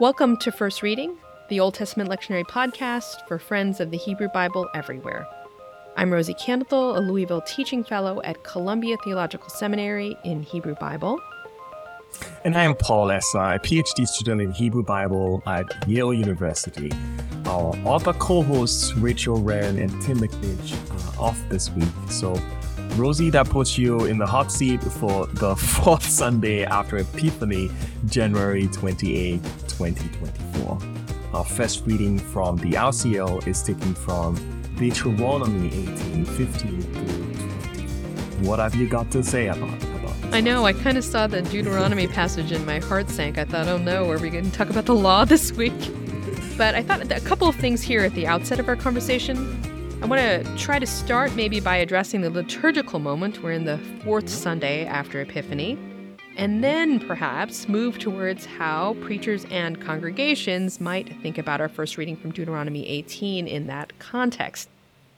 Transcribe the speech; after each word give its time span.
Welcome 0.00 0.38
to 0.38 0.50
First 0.50 0.82
Reading, 0.82 1.16
the 1.48 1.60
Old 1.60 1.74
Testament 1.74 2.10
lectionary 2.10 2.42
podcast 2.42 3.28
for 3.28 3.38
friends 3.38 3.78
of 3.78 3.92
the 3.92 3.96
Hebrew 3.96 4.26
Bible 4.26 4.68
everywhere. 4.74 5.24
I'm 5.96 6.12
Rosy 6.12 6.34
Kandathil, 6.34 6.96
a 6.96 7.00
Louisville 7.00 7.42
teaching 7.42 7.84
fellow 7.84 8.20
at 8.22 8.42
Columbia 8.42 8.96
Theological 9.04 9.48
Seminary 9.50 10.18
in 10.24 10.42
Hebrew 10.42 10.74
Bible. 10.74 11.20
And 12.44 12.56
I 12.56 12.64
am 12.64 12.74
Paul 12.74 13.12
Essa, 13.12 13.38
a 13.38 13.58
PhD 13.60 14.04
student 14.04 14.40
in 14.40 14.50
Hebrew 14.50 14.82
Bible 14.82 15.44
at 15.46 15.66
Yale 15.86 16.12
University. 16.12 16.90
Our 17.46 17.76
other 17.86 18.14
co-hosts, 18.14 18.96
Rachel 18.96 19.40
Wren 19.40 19.78
and 19.78 19.90
Tim 20.02 20.18
McNinch, 20.18 20.74
are 20.90 21.22
off 21.26 21.40
this 21.50 21.70
week. 21.70 21.88
So, 22.10 22.34
Rosy, 22.96 23.30
that 23.30 23.48
puts 23.48 23.78
you 23.78 24.06
in 24.06 24.18
the 24.18 24.26
hot 24.26 24.50
seat 24.50 24.82
for 24.82 25.28
the 25.28 25.54
fourth 25.56 26.04
Sunday 26.04 26.64
after 26.64 26.96
Epiphany, 26.96 27.70
January 28.06 28.66
28, 28.66 29.40
2024. 29.78 30.78
Our 31.32 31.44
first 31.44 31.84
reading 31.84 32.18
from 32.18 32.56
the 32.58 32.72
RCL 32.72 33.46
is 33.46 33.62
taken 33.62 33.94
from 33.94 34.36
Deuteronomy 34.76 35.66
18, 35.66 36.24
15 36.24 36.82
through 36.82 37.34
20. 38.38 38.46
What 38.46 38.60
have 38.60 38.74
you 38.74 38.88
got 38.88 39.10
to 39.10 39.22
say 39.22 39.48
about, 39.48 39.82
about 39.82 40.34
I 40.34 40.40
know, 40.40 40.64
I 40.64 40.72
kind 40.72 40.96
of 40.96 41.04
saw 41.04 41.26
the 41.26 41.42
Deuteronomy 41.42 42.06
passage 42.06 42.52
and 42.52 42.64
my 42.64 42.78
heart 42.78 43.10
sank. 43.10 43.36
I 43.38 43.44
thought, 43.44 43.66
oh 43.66 43.78
no, 43.78 44.08
are 44.10 44.18
we 44.18 44.30
going 44.30 44.50
to 44.50 44.56
talk 44.56 44.70
about 44.70 44.86
the 44.86 44.94
law 44.94 45.24
this 45.34 45.52
week? 45.52 45.72
But 46.56 46.74
I 46.74 46.82
thought 46.82 47.10
a 47.10 47.20
couple 47.20 47.48
of 47.48 47.56
things 47.56 47.82
here 47.82 48.00
at 48.02 48.14
the 48.14 48.26
outset 48.28 48.60
of 48.60 48.68
our 48.68 48.76
conversation. 48.76 49.60
I 50.02 50.06
want 50.06 50.20
to 50.20 50.56
try 50.56 50.78
to 50.78 50.86
start 50.86 51.34
maybe 51.34 51.58
by 51.58 51.76
addressing 51.76 52.20
the 52.20 52.30
liturgical 52.30 53.00
moment. 53.00 53.42
We're 53.42 53.52
in 53.52 53.64
the 53.64 53.78
fourth 54.04 54.28
Sunday 54.28 54.84
after 54.86 55.20
Epiphany. 55.20 55.78
And 56.36 56.64
then 56.64 56.98
perhaps 57.00 57.68
move 57.68 57.98
towards 57.98 58.44
how 58.44 58.94
preachers 59.00 59.46
and 59.50 59.80
congregations 59.80 60.80
might 60.80 61.20
think 61.22 61.38
about 61.38 61.60
our 61.60 61.68
first 61.68 61.96
reading 61.96 62.16
from 62.16 62.32
Deuteronomy 62.32 62.88
18 62.88 63.46
in 63.46 63.66
that 63.68 63.96
context. 63.98 64.68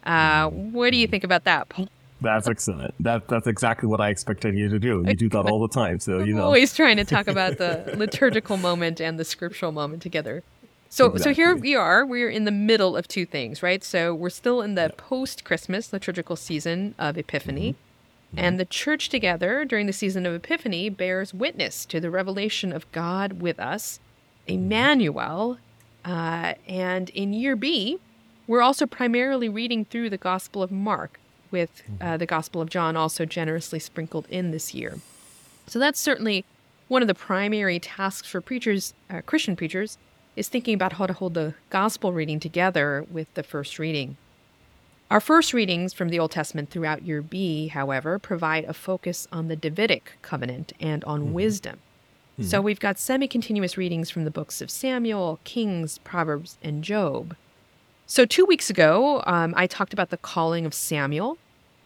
Uh, 0.04 0.48
what 0.50 0.90
do 0.90 0.98
you 0.98 1.06
think 1.06 1.24
about 1.24 1.44
that, 1.44 1.68
Paul? 1.68 1.88
That's 2.20 2.48
excellent. 2.48 2.94
That 3.00 3.28
that's 3.28 3.46
exactly 3.46 3.88
what 3.88 4.00
I 4.00 4.08
expected 4.08 4.56
you 4.56 4.68
to 4.70 4.78
do. 4.78 5.04
You 5.06 5.14
do 5.14 5.28
that 5.30 5.50
all 5.50 5.60
the 5.60 5.68
time, 5.68 6.00
so 6.00 6.20
you 6.20 6.34
know. 6.34 6.44
Always 6.44 6.74
trying 6.74 6.96
to 6.96 7.04
talk 7.14 7.26
about 7.26 7.58
the 7.58 7.92
liturgical 7.96 8.56
moment 8.56 9.00
and 9.00 9.18
the 9.18 9.24
scriptural 9.24 9.72
moment 9.72 10.02
together. 10.02 10.42
So 10.88 11.06
exactly. 11.06 11.34
so 11.34 11.36
here 11.36 11.54
we 11.54 11.74
are. 11.74 12.06
We're 12.06 12.30
in 12.30 12.44
the 12.44 12.50
middle 12.50 12.96
of 12.96 13.06
two 13.06 13.26
things, 13.26 13.62
right? 13.62 13.84
So 13.84 14.14
we're 14.14 14.30
still 14.30 14.62
in 14.62 14.76
the 14.76 14.94
post-Christmas 14.96 15.92
liturgical 15.92 16.36
season 16.36 16.94
of 16.98 17.18
Epiphany. 17.18 17.72
Mm-hmm. 17.72 17.85
And 18.36 18.58
the 18.58 18.64
church 18.64 19.08
together 19.08 19.64
during 19.64 19.86
the 19.86 19.92
season 19.92 20.26
of 20.26 20.34
Epiphany 20.34 20.88
bears 20.88 21.32
witness 21.32 21.84
to 21.86 22.00
the 22.00 22.10
revelation 22.10 22.72
of 22.72 22.90
God 22.92 23.40
with 23.40 23.58
us, 23.60 24.00
Emmanuel. 24.46 25.58
Uh, 26.04 26.54
and 26.68 27.10
in 27.10 27.32
year 27.32 27.56
B, 27.56 27.98
we're 28.46 28.62
also 28.62 28.86
primarily 28.86 29.48
reading 29.48 29.84
through 29.84 30.10
the 30.10 30.16
Gospel 30.16 30.62
of 30.62 30.70
Mark, 30.70 31.18
with 31.50 31.82
uh, 32.00 32.16
the 32.16 32.26
Gospel 32.26 32.60
of 32.60 32.70
John 32.70 32.96
also 32.96 33.24
generously 33.24 33.78
sprinkled 33.78 34.26
in 34.28 34.50
this 34.50 34.74
year. 34.74 34.98
So 35.66 35.78
that's 35.78 35.98
certainly 35.98 36.44
one 36.88 37.02
of 37.02 37.08
the 37.08 37.14
primary 37.14 37.80
tasks 37.80 38.28
for 38.28 38.40
preachers, 38.40 38.94
uh, 39.10 39.20
Christian 39.22 39.56
preachers, 39.56 39.98
is 40.36 40.48
thinking 40.48 40.74
about 40.74 40.94
how 40.94 41.06
to 41.06 41.12
hold 41.12 41.34
the 41.34 41.54
Gospel 41.70 42.12
reading 42.12 42.38
together 42.38 43.04
with 43.10 43.32
the 43.34 43.42
first 43.42 43.78
reading. 43.78 44.16
Our 45.08 45.20
first 45.20 45.52
readings 45.52 45.92
from 45.92 46.08
the 46.08 46.18
Old 46.18 46.32
Testament 46.32 46.70
throughout 46.70 47.02
year 47.02 47.22
B, 47.22 47.68
however, 47.68 48.18
provide 48.18 48.64
a 48.64 48.74
focus 48.74 49.28
on 49.30 49.46
the 49.46 49.54
Davidic 49.54 50.18
covenant 50.20 50.72
and 50.80 51.04
on 51.04 51.20
mm-hmm. 51.20 51.32
wisdom. 51.32 51.78
Mm-hmm. 52.32 52.48
So 52.48 52.60
we've 52.60 52.80
got 52.80 52.98
semi 52.98 53.28
continuous 53.28 53.76
readings 53.76 54.10
from 54.10 54.24
the 54.24 54.32
books 54.32 54.60
of 54.60 54.68
Samuel, 54.68 55.38
Kings, 55.44 55.98
Proverbs, 55.98 56.58
and 56.60 56.82
Job. 56.82 57.36
So, 58.08 58.24
two 58.24 58.44
weeks 58.44 58.68
ago, 58.68 59.22
um, 59.26 59.52
I 59.56 59.66
talked 59.66 59.92
about 59.92 60.10
the 60.10 60.16
calling 60.16 60.66
of 60.66 60.74
Samuel. 60.74 61.38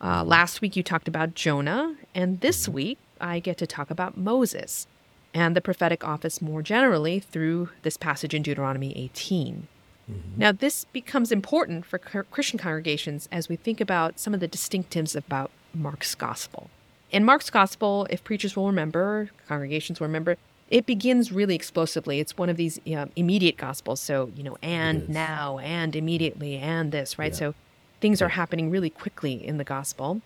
Uh, 0.02 0.24
last 0.24 0.60
week, 0.60 0.74
you 0.74 0.82
talked 0.82 1.08
about 1.08 1.34
Jonah. 1.34 1.96
And 2.14 2.40
this 2.40 2.64
mm-hmm. 2.64 2.72
week, 2.72 2.98
I 3.20 3.38
get 3.38 3.58
to 3.58 3.66
talk 3.66 3.90
about 3.90 4.16
Moses 4.16 4.86
and 5.34 5.54
the 5.54 5.60
prophetic 5.60 6.04
office 6.04 6.42
more 6.42 6.62
generally 6.62 7.20
through 7.20 7.68
this 7.82 7.96
passage 7.96 8.34
in 8.34 8.42
Deuteronomy 8.42 8.96
18. 8.96 9.68
Mm-hmm. 10.10 10.40
Now, 10.40 10.52
this 10.52 10.84
becomes 10.84 11.32
important 11.32 11.86
for 11.86 11.98
Christian 11.98 12.58
congregations 12.58 13.28
as 13.30 13.48
we 13.48 13.56
think 13.56 13.80
about 13.80 14.18
some 14.18 14.34
of 14.34 14.40
the 14.40 14.48
distinctives 14.48 15.16
about 15.16 15.50
Mark's 15.72 16.14
gospel. 16.14 16.70
In 17.10 17.24
Mark's 17.24 17.50
gospel, 17.50 18.06
if 18.10 18.22
preachers 18.22 18.54
will 18.54 18.66
remember, 18.66 19.30
congregations 19.48 20.00
will 20.00 20.06
remember, 20.06 20.36
it 20.68 20.86
begins 20.86 21.32
really 21.32 21.56
explosively. 21.56 22.20
It's 22.20 22.38
one 22.38 22.48
of 22.48 22.56
these 22.56 22.78
immediate 23.16 23.56
gospels. 23.56 24.00
So, 24.00 24.30
you 24.36 24.44
know, 24.44 24.56
and 24.62 25.08
now, 25.08 25.58
and 25.58 25.96
immediately, 25.96 26.56
and 26.58 26.92
this, 26.92 27.18
right? 27.18 27.32
Yeah. 27.32 27.38
So 27.38 27.54
things 28.00 28.22
are 28.22 28.28
happening 28.28 28.70
really 28.70 28.90
quickly 28.90 29.44
in 29.44 29.58
the 29.58 29.64
gospel. 29.64 30.22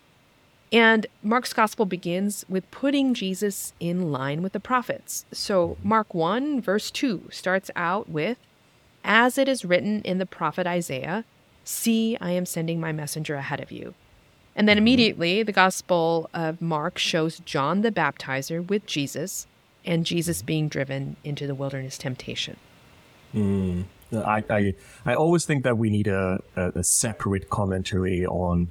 And 0.71 1.07
Mark's 1.23 1.53
gospel 1.53 1.85
begins 1.85 2.45
with 2.47 2.69
putting 2.69 3.13
Jesus 3.13 3.73
in 3.79 4.11
line 4.11 4.41
with 4.41 4.53
the 4.53 4.59
prophets. 4.59 5.25
So, 5.31 5.69
mm-hmm. 5.69 5.89
Mark 5.89 6.13
1, 6.13 6.61
verse 6.61 6.91
2 6.91 7.29
starts 7.31 7.71
out 7.75 8.09
with, 8.09 8.37
As 9.05 9.37
it 9.37 9.47
is 9.47 9.63
written 9.63 10.01
in 10.01 10.17
the 10.17 10.25
prophet 10.25 10.67
Isaiah, 10.67 11.23
See, 11.65 12.15
I 12.21 12.29
am 12.31 12.45
sending 12.45 12.79
my 12.79 12.91
messenger 12.91 13.35
ahead 13.35 13.59
of 13.59 13.71
you. 13.71 13.95
And 14.55 14.69
then 14.69 14.77
mm-hmm. 14.77 14.83
immediately, 14.83 15.43
the 15.43 15.51
gospel 15.51 16.29
of 16.33 16.61
Mark 16.61 16.99
shows 16.99 17.39
John 17.39 17.81
the 17.81 17.91
baptizer 17.91 18.65
with 18.65 18.85
Jesus 18.85 19.47
and 19.83 20.05
Jesus 20.05 20.43
being 20.43 20.69
driven 20.69 21.17
into 21.23 21.47
the 21.47 21.55
wilderness 21.55 21.97
temptation. 21.97 22.57
Mm. 23.33 23.85
I, 24.13 24.43
I, 24.49 24.73
I 25.05 25.15
always 25.15 25.45
think 25.45 25.63
that 25.63 25.77
we 25.77 25.89
need 25.89 26.07
a, 26.07 26.39
a, 26.55 26.69
a 26.75 26.83
separate 26.83 27.49
commentary 27.49 28.25
on 28.25 28.69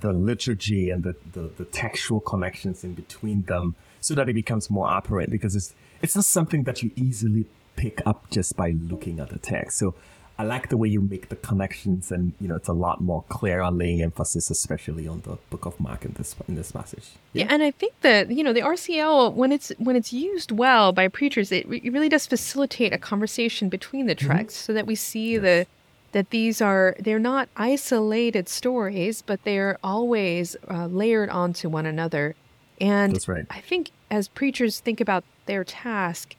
the 0.00 0.12
liturgy 0.12 0.88
and 0.88 1.04
the, 1.04 1.14
the, 1.32 1.50
the, 1.58 1.64
textual 1.66 2.20
connections 2.20 2.82
in 2.82 2.94
between 2.94 3.42
them 3.42 3.74
so 4.00 4.14
that 4.14 4.28
it 4.28 4.32
becomes 4.32 4.70
more 4.70 4.90
apparent 4.90 5.30
because 5.30 5.54
it's 5.54 5.74
it's 6.00 6.14
not 6.14 6.24
something 6.24 6.62
that 6.62 6.82
you 6.82 6.90
easily 6.96 7.46
pick 7.76 8.02
up 8.06 8.30
just 8.30 8.56
by 8.56 8.70
looking 8.70 9.20
at 9.20 9.30
the 9.30 9.38
text. 9.38 9.78
So 9.78 9.94
I 10.38 10.44
like 10.44 10.70
the 10.70 10.76
way 10.76 10.88
you 10.88 11.00
make 11.00 11.28
the 11.28 11.36
connections, 11.36 12.10
and 12.10 12.32
you 12.40 12.48
know, 12.48 12.56
it's 12.56 12.68
a 12.68 12.72
lot 12.72 13.00
more 13.00 13.22
clear 13.28 13.60
on 13.60 13.78
laying 13.78 14.02
emphasis, 14.02 14.50
especially 14.50 15.06
on 15.06 15.20
the 15.20 15.36
Book 15.50 15.66
of 15.66 15.78
Mark 15.78 16.04
in 16.04 16.14
this 16.14 16.34
in 16.48 16.54
this 16.54 16.72
passage. 16.72 17.10
Yeah. 17.32 17.44
yeah, 17.44 17.54
and 17.54 17.62
I 17.62 17.70
think 17.70 17.92
that 18.00 18.30
you 18.30 18.42
know 18.42 18.52
the 18.52 18.62
RCL 18.62 19.34
when 19.34 19.52
it's 19.52 19.70
when 19.78 19.94
it's 19.94 20.12
used 20.12 20.50
well 20.50 20.92
by 20.92 21.08
preachers, 21.08 21.52
it, 21.52 21.66
it 21.70 21.92
really 21.92 22.08
does 22.08 22.26
facilitate 22.26 22.92
a 22.92 22.98
conversation 22.98 23.68
between 23.68 24.06
the 24.06 24.14
texts, 24.14 24.62
mm-hmm. 24.62 24.72
so 24.72 24.74
that 24.74 24.86
we 24.86 24.94
see 24.94 25.34
yes. 25.34 25.42
the 25.42 25.66
that 26.12 26.30
these 26.30 26.62
are 26.62 26.96
they're 26.98 27.18
not 27.18 27.48
isolated 27.56 28.48
stories, 28.48 29.22
but 29.22 29.44
they're 29.44 29.78
always 29.84 30.56
uh, 30.68 30.86
layered 30.86 31.28
onto 31.28 31.68
one 31.68 31.86
another. 31.86 32.34
And 32.80 33.14
That's 33.14 33.28
right. 33.28 33.46
I 33.50 33.60
think 33.60 33.90
as 34.10 34.28
preachers 34.28 34.80
think 34.80 35.00
about 35.00 35.24
their 35.46 35.62
task, 35.62 36.36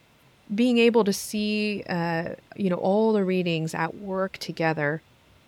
being 0.53 0.77
able 0.77 1.03
to 1.03 1.13
see, 1.13 1.83
uh, 1.89 2.29
you 2.55 2.69
know, 2.69 2.75
all 2.75 3.13
the 3.13 3.23
readings 3.23 3.73
at 3.73 3.95
work 3.95 4.37
together 4.37 5.01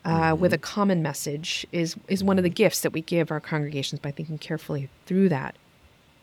uh, 0.05 0.31
mm-hmm. 0.31 0.41
with 0.41 0.53
a 0.53 0.57
common 0.57 1.01
message 1.01 1.65
is 1.71 1.95
is 2.07 2.23
one 2.23 2.37
of 2.37 2.43
the 2.43 2.49
gifts 2.49 2.81
that 2.81 2.91
we 2.91 3.01
give 3.01 3.31
our 3.31 3.39
congregations 3.39 3.99
by 3.99 4.11
thinking 4.11 4.37
carefully 4.37 4.89
through 5.05 5.29
that. 5.29 5.55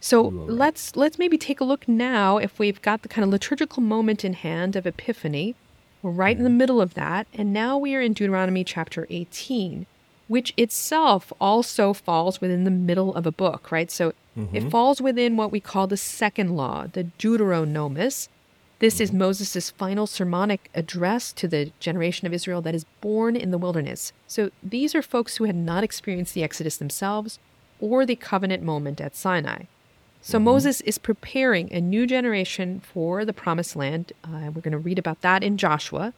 So 0.01 0.23
let's 0.23 0.97
let's 0.97 1.19
maybe 1.19 1.39
take 1.39 1.61
a 1.61 1.65
look 1.65 1.87
now 1.87 2.39
if 2.39 2.59
we've 2.59 2.83
got 2.83 3.03
the 3.03 3.09
kind 3.09 3.25
of 3.25 3.31
liturgical 3.31 3.83
moment 3.83 4.25
in 4.25 4.33
hand 4.33 4.77
of 4.77 4.87
Epiphany. 4.87 5.55
We're 6.03 6.11
right 6.11 6.37
in 6.37 6.43
the 6.43 6.51
middle 6.51 6.81
of 6.81 6.95
that, 6.95 7.29
and 7.33 7.53
now 7.53 7.79
we 7.79 7.95
are 7.95 8.01
in 8.01 8.13
Deuteronomy 8.13 8.65
chapter 8.65 9.07
18, 9.09 9.87
which 10.27 10.53
itself 10.57 11.33
also 11.41 11.93
falls 11.93 12.41
within 12.41 12.65
the 12.65 12.73
middle 12.73 13.15
of 13.15 13.25
a 13.25 13.31
book, 13.31 13.71
right? 13.71 13.89
So 13.89 14.13
mm-hmm. 14.37 14.57
it 14.57 14.69
falls 14.69 15.01
within 15.01 15.37
what 15.37 15.53
we 15.53 15.61
call 15.61 15.87
the 15.87 15.97
second 15.97 16.57
law, 16.57 16.89
the 16.93 17.05
Deuteronomus, 17.05 18.29
this 18.83 19.01
is 19.01 19.13
Moses' 19.13 19.71
final 19.71 20.09
sermonic 20.09 20.69
address 20.75 21.33
to 21.35 21.47
the 21.47 21.71
generation 21.79 22.27
of 22.27 22.35
Israel 22.35 22.61
that 22.63 22.75
is 22.75 22.85
born 23.01 23.37
in 23.37 23.53
the 23.53 23.59
wilderness. 23.59 24.13
So 24.27 24.51
these 24.61 24.93
are 24.97 25.03
folks 25.03 25.37
who 25.37 25.45
had 25.45 25.55
not 25.55 25.85
experienced 25.85 26.35
the 26.35 26.43
Exodus 26.43 26.79
themselves 26.79 27.39
or 27.79 28.05
the 28.05 28.17
covenant 28.17 28.65
moment 28.65 29.01
at 29.01 29.15
Sinai. 29.15 29.67
So 30.21 30.37
mm-hmm. 30.37 30.47
Moses 30.47 30.81
is 30.81 30.99
preparing 30.99 31.73
a 31.73 31.81
new 31.81 32.09
generation 32.09 32.81
for 32.81 33.25
the 33.25 33.33
promised 33.33 33.77
land. 33.77 34.11
Uh, 34.25 34.51
we're 34.53 34.63
going 34.63 34.73
to 34.73 34.79
read 34.79 34.99
about 34.99 35.21
that 35.21 35.45
in 35.45 35.59
Joshua. 35.59 36.13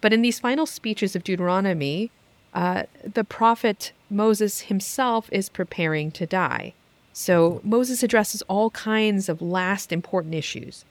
But 0.00 0.12
in 0.12 0.22
these 0.22 0.38
final 0.38 0.66
speeches 0.66 1.16
of 1.16 1.24
Deuteronomy, 1.24 2.12
uh, 2.54 2.84
the 3.02 3.24
prophet 3.24 3.90
Moses 4.08 4.60
himself 4.60 5.28
is 5.32 5.48
preparing 5.48 6.12
to 6.12 6.26
die. 6.26 6.74
So 7.12 7.60
Moses 7.64 8.04
addresses 8.04 8.42
all 8.42 8.70
kinds 8.70 9.28
of 9.28 9.42
last 9.42 9.90
important 9.90 10.36
issues 10.36 10.84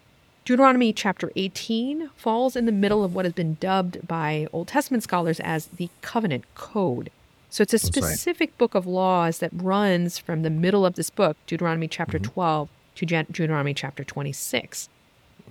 Deuteronomy 0.46 0.92
chapter 0.92 1.32
18 1.38 2.10
falls 2.16 2.58
in 2.58 2.66
the 2.66 2.72
middle 2.74 3.04
of 3.04 3.16
what 3.16 3.24
has 3.24 3.34
been 3.34 3.56
dubbed 3.62 4.06
by 4.06 4.46
Old 4.52 4.68
Testament 4.68 5.02
scholars 5.02 5.40
as 5.40 5.68
the 5.68 5.90
covenant 6.02 6.44
code. 6.54 7.10
So 7.50 7.62
it's 7.62 7.74
a 7.74 7.80
specific 7.80 8.50
right. 8.50 8.58
book 8.58 8.76
of 8.76 8.86
laws 8.86 9.38
that 9.40 9.52
runs 9.54 10.18
from 10.18 10.42
the 10.42 10.50
middle 10.50 10.86
of 10.86 10.96
this 10.96 11.10
book, 11.10 11.38
Deuteronomy 11.48 11.88
chapter 11.88 12.20
mm-hmm. 12.20 12.34
12, 12.34 12.70
to 12.96 13.06
Deuteronomy 13.06 13.74
chapter 13.74 14.04
26. 14.04 14.90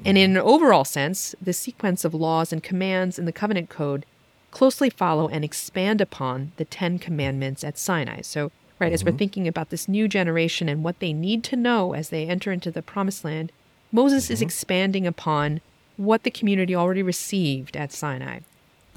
And 0.04 0.18
in 0.18 0.32
an 0.32 0.42
overall 0.42 0.84
sense, 0.84 1.34
the 1.40 1.52
sequence 1.52 2.04
of 2.04 2.12
laws 2.12 2.52
and 2.52 2.62
commands 2.62 3.18
in 3.18 3.24
the 3.24 3.32
covenant 3.32 3.70
code 3.70 4.04
closely 4.50 4.90
follow 4.90 5.28
and 5.28 5.44
expand 5.44 6.02
upon 6.02 6.52
the 6.56 6.64
Ten 6.66 6.98
Commandments 6.98 7.64
at 7.64 7.78
Sinai. 7.78 8.20
So, 8.20 8.52
right, 8.78 8.88
mm-hmm. 8.88 8.94
as 8.94 9.04
we're 9.04 9.12
mm-hmm. 9.12 9.18
thinking 9.18 9.48
about 9.48 9.70
this 9.70 9.88
new 9.88 10.06
generation 10.06 10.68
and 10.68 10.84
what 10.84 10.98
they 10.98 11.14
need 11.14 11.44
to 11.44 11.56
know 11.56 11.94
as 11.94 12.10
they 12.10 12.26
enter 12.26 12.52
into 12.52 12.70
the 12.70 12.82
promised 12.82 13.24
land, 13.24 13.52
Moses 13.92 14.24
mm-hmm. 14.24 14.32
is 14.32 14.42
expanding 14.42 15.06
upon 15.06 15.60
what 15.96 16.22
the 16.22 16.30
community 16.30 16.74
already 16.74 17.02
received 17.02 17.76
at 17.76 17.92
Sinai. 17.92 18.40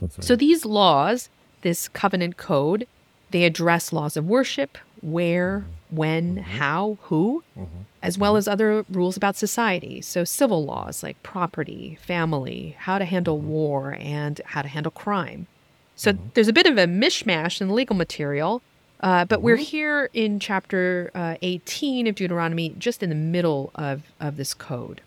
Right. 0.01 0.24
So, 0.24 0.36
these 0.36 0.65
laws, 0.65 1.30
this 1.62 1.88
covenant 1.89 2.38
code, 2.38 2.88
they 3.31 3.44
address 3.44 3.94
laws 3.94 4.18
of 4.18 4.25
worship, 4.25 4.77
where, 5.01 5.59
mm-hmm. 5.59 5.95
when, 5.95 6.36
mm-hmm. 6.36 6.51
how, 6.57 6.97
who, 7.03 7.44
mm-hmm. 7.57 7.81
as 8.01 8.18
well 8.18 8.36
as 8.36 8.47
other 8.47 8.86
rules 8.89 9.18
about 9.18 9.36
society. 9.36 10.01
So, 10.01 10.24
civil 10.24 10.65
laws 10.65 11.03
like 11.03 11.21
property, 11.24 11.98
family, 12.01 12.75
how 12.80 12.98
to 12.98 13.06
handle 13.06 13.38
mm-hmm. 13.38 13.48
war, 13.48 13.98
and 14.00 14.41
how 14.45 14.62
to 14.62 14.68
handle 14.68 14.91
crime. 14.91 15.48
So, 15.95 16.13
mm-hmm. 16.13 16.27
there's 16.33 16.48
a 16.48 16.53
bit 16.53 16.65
of 16.65 16.77
a 16.77 16.86
mishmash 16.86 17.62
in 17.62 17.68
the 17.68 17.74
legal 17.74 17.95
material, 17.95 18.62
uh, 19.05 19.23
but 19.23 19.41
we're 19.41 19.55
here 19.55 20.09
in 20.13 20.39
chapter 20.39 21.11
uh, 21.15 21.35
18 21.41 22.07
of 22.07 22.15
Deuteronomy, 22.15 22.75
just 22.77 23.01
in 23.01 23.09
the 23.09 23.15
middle 23.15 23.71
of, 23.75 24.03
of 24.19 24.35
this 24.35 24.53
code. 24.53 24.99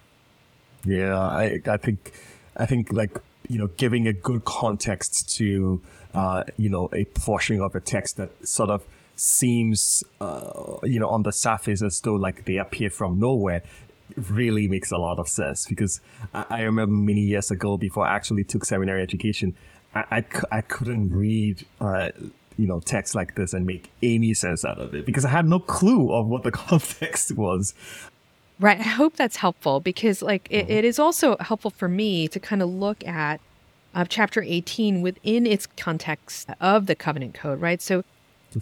Yeah, 0.84 1.18
I, 1.18 1.60
I 1.66 1.76
think, 1.76 2.12
I 2.56 2.64
think 2.64 2.92
like, 2.92 3.18
you 3.48 3.58
know, 3.58 3.66
giving 3.66 4.06
a 4.06 4.12
good 4.12 4.44
context 4.44 5.36
to 5.36 5.82
uh, 6.14 6.44
you 6.56 6.68
know, 6.68 6.88
a 6.92 7.04
portion 7.04 7.60
of 7.60 7.74
a 7.74 7.80
text 7.80 8.16
that 8.16 8.30
sort 8.46 8.70
of 8.70 8.84
seems, 9.16 10.02
uh, 10.20 10.76
you 10.84 10.98
know, 10.98 11.08
on 11.08 11.22
the 11.22 11.32
surface 11.32 11.82
as 11.82 12.00
though 12.00 12.14
like 12.14 12.44
they 12.44 12.56
appear 12.56 12.90
from 12.90 13.18
nowhere 13.18 13.62
really 14.16 14.66
makes 14.68 14.90
a 14.90 14.96
lot 14.96 15.18
of 15.18 15.28
sense 15.28 15.66
because 15.68 16.00
I, 16.32 16.44
I 16.50 16.60
remember 16.62 16.94
many 16.94 17.20
years 17.20 17.50
ago 17.50 17.76
before 17.76 18.06
I 18.06 18.14
actually 18.14 18.44
took 18.44 18.64
seminary 18.64 19.02
education, 19.02 19.54
I, 19.94 20.04
I, 20.10 20.24
I 20.50 20.60
couldn't 20.62 21.10
read, 21.10 21.66
uh, 21.80 22.10
you 22.58 22.66
know, 22.66 22.80
text 22.80 23.14
like 23.14 23.36
this 23.36 23.54
and 23.54 23.64
make 23.64 23.90
any 24.02 24.34
sense 24.34 24.64
out 24.64 24.78
of 24.78 24.94
it 24.94 25.06
because 25.06 25.24
I 25.24 25.30
had 25.30 25.46
no 25.46 25.60
clue 25.60 26.12
of 26.12 26.26
what 26.26 26.42
the 26.42 26.50
context 26.68 27.32
was. 27.32 27.74
Right. 28.60 28.80
I 28.80 28.82
hope 28.82 29.14
that's 29.14 29.36
helpful 29.36 29.78
because, 29.78 30.20
like, 30.20 30.48
it, 30.50 30.64
mm-hmm. 30.64 30.72
it 30.72 30.84
is 30.84 30.98
also 30.98 31.36
helpful 31.38 31.70
for 31.70 31.88
me 31.88 32.26
to 32.28 32.40
kind 32.40 32.60
of 32.60 32.68
look 32.68 33.06
at 33.06 33.40
of 33.94 34.08
chapter 34.08 34.42
18 34.42 35.00
within 35.00 35.46
its 35.46 35.66
context 35.66 36.50
of 36.60 36.86
the 36.86 36.94
covenant 36.94 37.34
code, 37.34 37.60
right? 37.60 37.80
So 37.80 38.04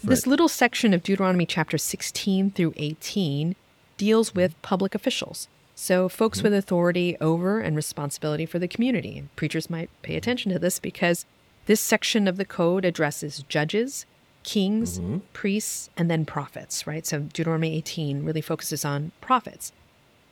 this 0.03 0.27
little 0.27 0.47
section 0.47 0.93
of 0.93 1.03
Deuteronomy 1.03 1.45
chapter 1.45 1.77
16 1.77 2.51
through 2.51 2.73
18 2.77 3.55
deals 3.97 4.33
with 4.35 4.59
public 4.61 4.95
officials. 4.95 5.47
So 5.75 6.09
folks 6.09 6.39
mm-hmm. 6.39 6.45
with 6.45 6.53
authority 6.53 7.17
over 7.19 7.59
and 7.59 7.75
responsibility 7.75 8.45
for 8.45 8.59
the 8.59 8.67
community. 8.67 9.17
And 9.17 9.35
preachers 9.35 9.69
might 9.69 9.89
pay 10.01 10.15
attention 10.15 10.51
to 10.51 10.59
this 10.59 10.79
because 10.79 11.25
this 11.67 11.81
section 11.81 12.27
of 12.27 12.37
the 12.37 12.45
code 12.45 12.85
addresses 12.85 13.43
judges, 13.47 14.05
kings, 14.43 14.99
mm-hmm. 14.99 15.17
priests, 15.33 15.89
and 15.97 16.09
then 16.09 16.25
prophets, 16.25 16.87
right? 16.87 17.05
So 17.05 17.19
Deuteronomy 17.19 17.75
18 17.75 18.23
really 18.23 18.41
focuses 18.41 18.83
on 18.85 19.11
prophets. 19.19 19.73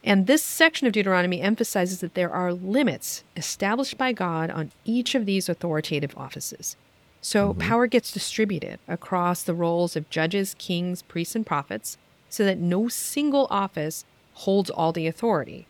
And 0.01 0.27
this 0.27 0.43
section 0.43 0.87
of 0.87 0.93
Deuteronomy 0.93 1.41
emphasizes 1.41 1.99
that 1.99 2.13
there 2.13 2.31
are 2.31 2.53
limits 2.53 3.23
established 3.35 3.97
by 3.97 4.13
God 4.13 4.49
on 4.49 4.71
each 4.85 5.13
of 5.13 5.25
these 5.25 5.49
authoritative 5.49 6.17
offices. 6.17 6.77
So 7.19 7.49
mm-hmm. 7.49 7.59
power 7.59 7.87
gets 7.87 8.11
distributed 8.11 8.79
across 8.87 9.43
the 9.43 9.55
roles 9.55 9.97
of 9.97 10.09
judges, 10.09 10.55
kings, 10.57 11.01
priests, 11.01 11.35
and 11.35 11.45
prophets 11.45 11.97
so 12.29 12.45
that 12.45 12.59
no 12.59 12.87
single 12.87 13.47
office 13.49 14.05
holds 14.35 14.69
all 14.69 14.93
the 14.93 15.07
authority. 15.07 15.67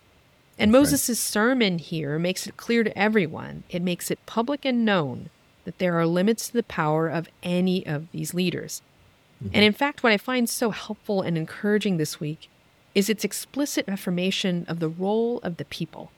And. 0.59 0.71
Moses' 0.71 1.19
sermon 1.19 1.79
here 1.79 2.19
makes 2.19 2.45
it 2.45 2.55
clear 2.55 2.83
to 2.83 2.97
everyone, 2.97 3.63
it 3.69 3.81
makes 3.81 4.11
it 4.11 4.25
public 4.25 4.63
and 4.63 4.85
known 4.85 5.29
that 5.65 5.79
there 5.79 5.99
are 5.99 6.05
limits 6.05 6.47
to 6.47 6.53
the 6.53 6.63
power 6.63 7.07
of 7.07 7.27
any 7.43 7.85
of 7.85 8.11
these 8.11 8.33
leaders. 8.33 8.81
Mm-hmm. 9.43 9.55
And 9.55 9.65
in 9.65 9.73
fact, 9.73 10.03
what 10.03 10.13
I 10.13 10.17
find 10.17 10.49
so 10.49 10.71
helpful 10.71 11.21
and 11.21 11.37
encouraging 11.37 11.97
this 11.97 12.19
week 12.19 12.49
is 12.93 13.09
its 13.09 13.25
explicit 13.25 13.89
affirmation 13.89 14.65
of 14.69 14.79
the 14.79 14.89
role 14.89 15.39
of 15.43 15.57
the 15.57 15.65
people. 15.65 16.11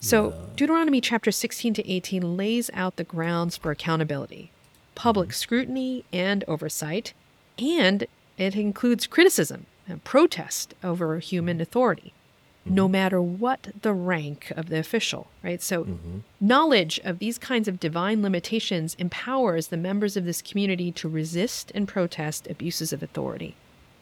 So, 0.00 0.30
yeah. 0.30 0.36
Deuteronomy 0.56 1.00
chapter 1.00 1.30
16 1.30 1.74
to 1.74 1.90
18 1.90 2.36
lays 2.36 2.70
out 2.74 2.96
the 2.96 3.04
grounds 3.04 3.56
for 3.56 3.70
accountability, 3.70 4.50
public 4.94 5.28
mm-hmm. 5.28 5.34
scrutiny 5.34 6.04
and 6.12 6.44
oversight, 6.48 7.12
and 7.58 8.06
it 8.38 8.56
includes 8.56 9.06
criticism 9.06 9.66
and 9.88 10.02
protest 10.02 10.74
over 10.82 11.18
human 11.18 11.60
authority, 11.60 12.12
mm-hmm. 12.64 12.74
no 12.74 12.88
matter 12.88 13.20
what 13.20 13.68
the 13.82 13.92
rank 13.92 14.52
of 14.56 14.68
the 14.68 14.78
official, 14.78 15.28
right? 15.42 15.62
So, 15.62 15.84
mm-hmm. 15.84 16.18
knowledge 16.40 17.00
of 17.04 17.18
these 17.18 17.38
kinds 17.38 17.68
of 17.68 17.80
divine 17.80 18.22
limitations 18.22 18.94
empowers 18.98 19.68
the 19.68 19.76
members 19.76 20.16
of 20.16 20.24
this 20.24 20.42
community 20.42 20.92
to 20.92 21.08
resist 21.08 21.72
and 21.74 21.88
protest 21.88 22.46
abuses 22.48 22.92
of 22.92 23.02
authority. 23.02 23.56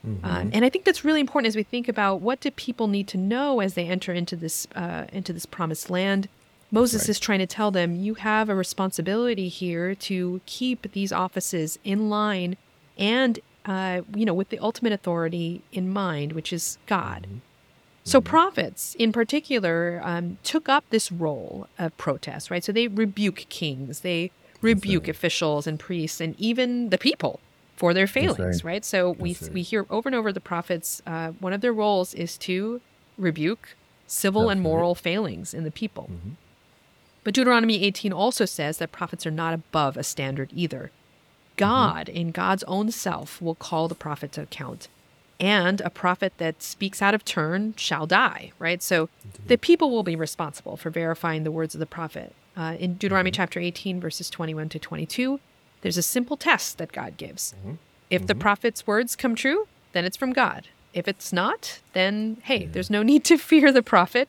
Mm-hmm. 0.06 0.24
Um, 0.24 0.50
and 0.52 0.64
I 0.64 0.70
think 0.70 0.84
that's 0.84 1.04
really 1.04 1.20
important 1.20 1.48
as 1.48 1.56
we 1.56 1.62
think 1.62 1.88
about 1.88 2.20
what 2.20 2.40
do 2.40 2.50
people 2.50 2.88
need 2.88 3.06
to 3.08 3.18
know 3.18 3.60
as 3.60 3.74
they 3.74 3.86
enter 3.86 4.12
into 4.12 4.36
this 4.36 4.66
uh, 4.74 5.04
into 5.12 5.32
this 5.32 5.46
promised 5.46 5.90
land. 5.90 6.28
Moses 6.70 7.02
right. 7.02 7.08
is 7.10 7.18
trying 7.18 7.40
to 7.40 7.46
tell 7.46 7.70
them 7.70 7.96
you 7.96 8.14
have 8.14 8.48
a 8.48 8.54
responsibility 8.54 9.48
here 9.48 9.94
to 9.96 10.40
keep 10.46 10.92
these 10.92 11.12
offices 11.12 11.78
in 11.84 12.08
line, 12.08 12.56
and 12.96 13.40
uh, 13.66 14.02
you 14.14 14.24
know 14.24 14.34
with 14.34 14.48
the 14.48 14.58
ultimate 14.60 14.92
authority 14.92 15.62
in 15.72 15.88
mind, 15.88 16.32
which 16.32 16.52
is 16.52 16.78
God. 16.86 17.26
Mm-hmm. 17.28 17.38
So 18.04 18.20
mm-hmm. 18.20 18.28
prophets, 18.28 18.94
in 18.98 19.12
particular, 19.12 20.00
um, 20.04 20.38
took 20.42 20.68
up 20.68 20.84
this 20.90 21.12
role 21.12 21.68
of 21.78 21.96
protest. 21.98 22.50
Right, 22.50 22.64
so 22.64 22.72
they 22.72 22.88
rebuke 22.88 23.46
kings, 23.48 24.00
they 24.00 24.30
rebuke 24.60 25.04
right. 25.04 25.10
officials 25.10 25.66
and 25.66 25.78
priests, 25.78 26.20
and 26.20 26.34
even 26.38 26.90
the 26.90 26.98
people 26.98 27.40
for 27.76 27.94
their 27.94 28.06
failings, 28.06 28.62
right. 28.62 28.72
right. 28.72 28.84
So 28.84 29.12
we 29.12 29.36
right. 29.40 29.52
we 29.52 29.62
hear 29.62 29.86
over 29.88 30.08
and 30.08 30.14
over 30.14 30.32
the 30.32 30.40
prophets. 30.40 31.00
Uh, 31.06 31.30
one 31.40 31.52
of 31.52 31.60
their 31.60 31.72
roles 31.72 32.14
is 32.14 32.36
to 32.38 32.80
rebuke 33.16 33.76
civil 34.06 34.42
That's 34.42 34.52
and 34.52 34.62
moral 34.62 34.94
failings 34.94 35.54
in 35.54 35.64
the 35.64 35.70
people. 35.70 36.10
Mm-hmm. 36.12 36.30
But 37.22 37.34
Deuteronomy 37.34 37.82
18 37.84 38.12
also 38.12 38.44
says 38.44 38.78
that 38.78 38.92
prophets 38.92 39.26
are 39.26 39.30
not 39.30 39.54
above 39.54 39.96
a 39.96 40.02
standard 40.02 40.50
either. 40.54 40.90
God, 41.56 42.06
mm-hmm. 42.06 42.16
in 42.16 42.30
God's 42.30 42.64
own 42.64 42.90
self, 42.90 43.40
will 43.40 43.54
call 43.54 43.88
the 43.88 43.94
prophet 43.94 44.32
to 44.32 44.42
account. 44.42 44.88
And 45.40 45.80
a 45.80 45.90
prophet 45.90 46.34
that 46.36 46.62
speaks 46.62 47.00
out 47.00 47.14
of 47.14 47.24
turn 47.24 47.74
shall 47.76 48.06
die, 48.06 48.52
right? 48.58 48.82
So 48.82 49.08
Indeed. 49.24 49.48
the 49.48 49.56
people 49.58 49.90
will 49.90 50.02
be 50.02 50.14
responsible 50.14 50.76
for 50.76 50.90
verifying 50.90 51.44
the 51.44 51.50
words 51.50 51.74
of 51.74 51.80
the 51.80 51.86
prophet. 51.86 52.34
Uh, 52.56 52.76
in 52.78 52.94
Deuteronomy 52.94 53.30
mm-hmm. 53.30 53.36
chapter 53.36 53.58
18, 53.58 54.00
verses 54.00 54.28
21 54.28 54.68
to 54.68 54.78
22, 54.78 55.40
there's 55.80 55.96
a 55.96 56.02
simple 56.02 56.36
test 56.36 56.76
that 56.76 56.92
God 56.92 57.16
gives. 57.16 57.54
Mm-hmm. 57.58 57.74
If 58.10 58.20
mm-hmm. 58.20 58.26
the 58.26 58.34
prophet's 58.34 58.86
words 58.86 59.16
come 59.16 59.34
true, 59.34 59.66
then 59.92 60.04
it's 60.04 60.16
from 60.16 60.34
God. 60.34 60.68
If 60.92 61.08
it's 61.08 61.32
not, 61.32 61.80
then 61.94 62.38
hey, 62.44 62.66
there's 62.66 62.90
no 62.90 63.02
need 63.02 63.24
to 63.24 63.38
fear 63.38 63.72
the 63.72 63.82
prophet. 63.82 64.28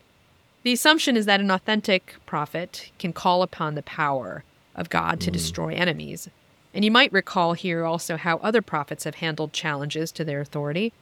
The 0.64 0.74
assumption 0.74 1.18
is 1.18 1.26
that 1.26 1.42
an 1.42 1.52
authentic 1.52 2.16
prophet 2.26 2.92
can 3.00 3.12
call 3.12 3.42
upon 3.42 3.76
the 3.76 3.82
power 3.82 4.44
of 4.76 4.90
God 4.90 5.20
to 5.22 5.30
mm. 5.30 5.34
destroy 5.34 5.74
enemies. 5.74 6.30
And 6.74 6.86
you 6.86 6.92
might 6.92 7.12
recall 7.12 7.54
here 7.54 7.84
also 7.84 8.16
how 8.16 8.38
other 8.38 8.62
prophets 8.62 9.04
have 9.04 9.16
handled 9.16 9.54
challenges 9.54 10.12
to 10.14 10.24
their 10.24 10.40
authority. 10.40 10.94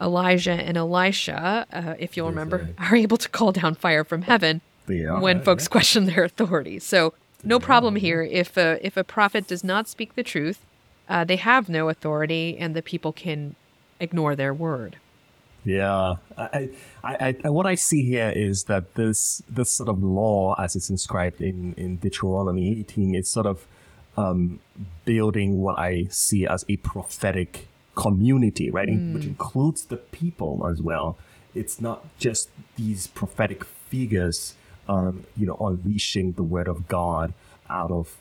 Elijah 0.00 0.52
and 0.52 0.76
Elisha, 0.76 1.66
uh, 1.72 1.94
if 1.98 2.16
you'll 2.16 2.28
remember, 2.28 2.70
are 2.78 2.96
able 2.96 3.16
to 3.16 3.28
call 3.28 3.52
down 3.52 3.74
fire 3.74 4.04
from 4.04 4.22
heaven 4.22 4.60
when 4.86 5.42
folks 5.42 5.68
question 5.68 6.06
their 6.06 6.24
authority. 6.24 6.78
So 6.78 7.14
no 7.44 7.58
problem 7.58 7.96
here. 7.96 8.22
If 8.22 8.56
a, 8.56 8.78
if 8.84 8.96
a 8.96 9.04
prophet 9.04 9.46
does 9.46 9.62
not 9.62 9.88
speak 9.88 10.14
the 10.14 10.22
truth, 10.22 10.64
uh, 11.08 11.24
they 11.24 11.36
have 11.36 11.68
no 11.68 11.88
authority, 11.88 12.56
and 12.58 12.74
the 12.74 12.82
people 12.82 13.12
can 13.12 13.54
ignore 14.00 14.36
their 14.36 14.52
word. 14.52 14.96
Yeah, 15.64 16.16
I, 16.36 16.70
I, 17.02 17.36
I, 17.44 17.50
what 17.50 17.66
I 17.66 17.74
see 17.74 18.02
here 18.04 18.32
is 18.34 18.64
that 18.64 18.94
this 18.94 19.42
this 19.48 19.70
sort 19.70 19.88
of 19.88 20.02
law, 20.02 20.54
as 20.58 20.76
it's 20.76 20.88
inscribed 20.88 21.40
in 21.40 21.74
in 21.74 21.96
Deuteronomy 21.96 22.78
18, 22.80 23.14
is 23.14 23.30
sort 23.30 23.46
of 23.46 23.66
um, 24.16 24.60
building 25.04 25.58
what 25.58 25.78
I 25.78 26.06
see 26.10 26.46
as 26.46 26.64
a 26.68 26.76
prophetic 26.78 27.68
community, 27.98 28.70
right, 28.70 28.88
mm. 28.88 29.12
which 29.12 29.24
includes 29.24 29.86
the 29.86 29.96
people 29.96 30.66
as 30.70 30.80
well. 30.80 31.18
It's 31.54 31.80
not 31.80 32.04
just 32.18 32.50
these 32.76 33.08
prophetic 33.08 33.64
figures 33.64 34.54
um, 34.88 35.26
you 35.36 35.46
know, 35.46 35.56
unleashing 35.60 36.32
the 36.32 36.42
word 36.42 36.66
of 36.66 36.88
God 36.88 37.34
out 37.68 37.90
of, 37.90 38.16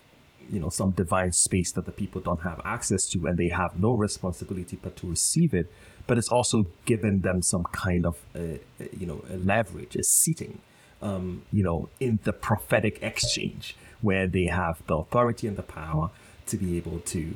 you 0.50 0.60
know, 0.60 0.70
some 0.70 0.92
divine 0.92 1.32
space 1.32 1.72
that 1.74 1.86
the 1.86 1.92
people 1.92 2.22
don't 2.22 2.42
have 2.42 2.62
access 2.66 3.08
to 3.10 3.26
and 3.26 3.38
they 3.38 3.50
have 3.50 3.80
no 3.80 3.94
responsibility 3.94 4.78
but 4.82 4.96
to 4.98 5.08
receive 5.08 5.54
it. 5.54 5.72
But 6.06 6.18
it's 6.18 6.30
also 6.30 6.66
given 6.86 7.22
them 7.22 7.42
some 7.42 7.64
kind 7.72 8.06
of, 8.06 8.18
uh, 8.36 8.40
uh 8.82 8.86
you 8.98 9.08
know, 9.08 9.24
a 9.30 9.38
leverage, 9.38 9.96
a 9.96 10.04
seating, 10.04 10.60
um, 11.02 11.44
you 11.52 11.64
know, 11.64 11.90
in 12.00 12.20
the 12.24 12.34
prophetic 12.34 13.00
exchange 13.02 13.76
where 14.02 14.28
they 14.28 14.46
have 14.46 14.82
the 14.88 14.96
authority 14.96 15.48
and 15.48 15.58
the 15.58 15.64
power 15.64 16.10
to 16.48 16.58
be 16.58 16.78
able 16.78 17.00
to 17.00 17.36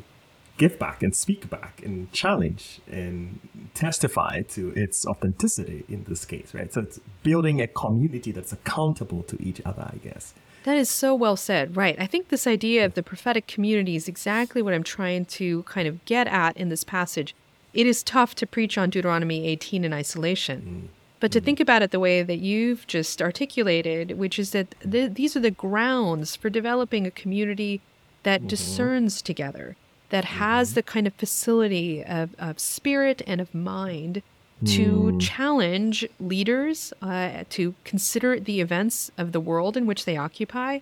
give 0.61 0.77
back 0.77 1.01
and 1.01 1.15
speak 1.15 1.49
back 1.49 1.81
and 1.83 2.11
challenge 2.11 2.81
and 2.87 3.39
testify 3.73 4.43
to 4.43 4.69
its 4.75 5.07
authenticity 5.07 5.83
in 5.89 6.03
this 6.03 6.23
case, 6.23 6.53
right? 6.53 6.71
So 6.71 6.81
it's 6.81 6.99
building 7.23 7.59
a 7.59 7.65
community 7.65 8.31
that's 8.31 8.53
accountable 8.53 9.23
to 9.23 9.41
each 9.41 9.59
other, 9.65 9.89
I 9.91 9.97
guess. 9.97 10.35
That 10.65 10.77
is 10.77 10.87
so 10.87 11.15
well 11.15 11.35
said. 11.35 11.75
Right. 11.75 11.95
I 11.99 12.05
think 12.05 12.27
this 12.27 12.45
idea 12.45 12.85
of 12.85 12.93
the 12.93 13.01
prophetic 13.01 13.47
community 13.47 13.95
is 13.95 14.07
exactly 14.07 14.61
what 14.61 14.75
I'm 14.75 14.83
trying 14.83 15.25
to 15.37 15.63
kind 15.63 15.87
of 15.87 16.05
get 16.05 16.27
at 16.27 16.55
in 16.55 16.69
this 16.69 16.83
passage. 16.83 17.33
It 17.73 17.87
is 17.87 18.03
tough 18.03 18.35
to 18.35 18.45
preach 18.45 18.77
on 18.77 18.91
Deuteronomy 18.91 19.47
18 19.47 19.83
in 19.83 19.93
isolation. 19.93 20.61
Mm. 20.61 20.87
But 21.19 21.31
to 21.31 21.41
mm. 21.41 21.45
think 21.45 21.59
about 21.59 21.81
it 21.81 21.89
the 21.89 21.99
way 21.99 22.21
that 22.21 22.37
you've 22.37 22.85
just 22.85 23.19
articulated, 23.19 24.19
which 24.19 24.37
is 24.37 24.51
that 24.51 24.75
th- 24.87 25.15
these 25.15 25.35
are 25.35 25.39
the 25.39 25.49
grounds 25.49 26.35
for 26.35 26.51
developing 26.51 27.07
a 27.07 27.11
community 27.11 27.81
that 28.21 28.41
mm-hmm. 28.41 28.49
discerns 28.49 29.23
together, 29.23 29.75
that 30.11 30.23
mm-hmm. 30.23 30.39
has 30.39 30.73
the 30.75 30.83
kind 30.83 31.07
of 31.07 31.13
facility 31.15 32.03
of, 32.03 32.35
of 32.39 32.59
spirit 32.59 33.21
and 33.25 33.41
of 33.41 33.53
mind 33.53 34.21
to 34.63 34.85
mm. 34.85 35.19
challenge 35.19 36.05
leaders 36.19 36.93
uh, 37.01 37.43
to 37.49 37.73
consider 37.83 38.39
the 38.39 38.61
events 38.61 39.09
of 39.17 39.31
the 39.31 39.39
world 39.39 39.75
in 39.75 39.87
which 39.87 40.05
they 40.05 40.15
occupy 40.15 40.79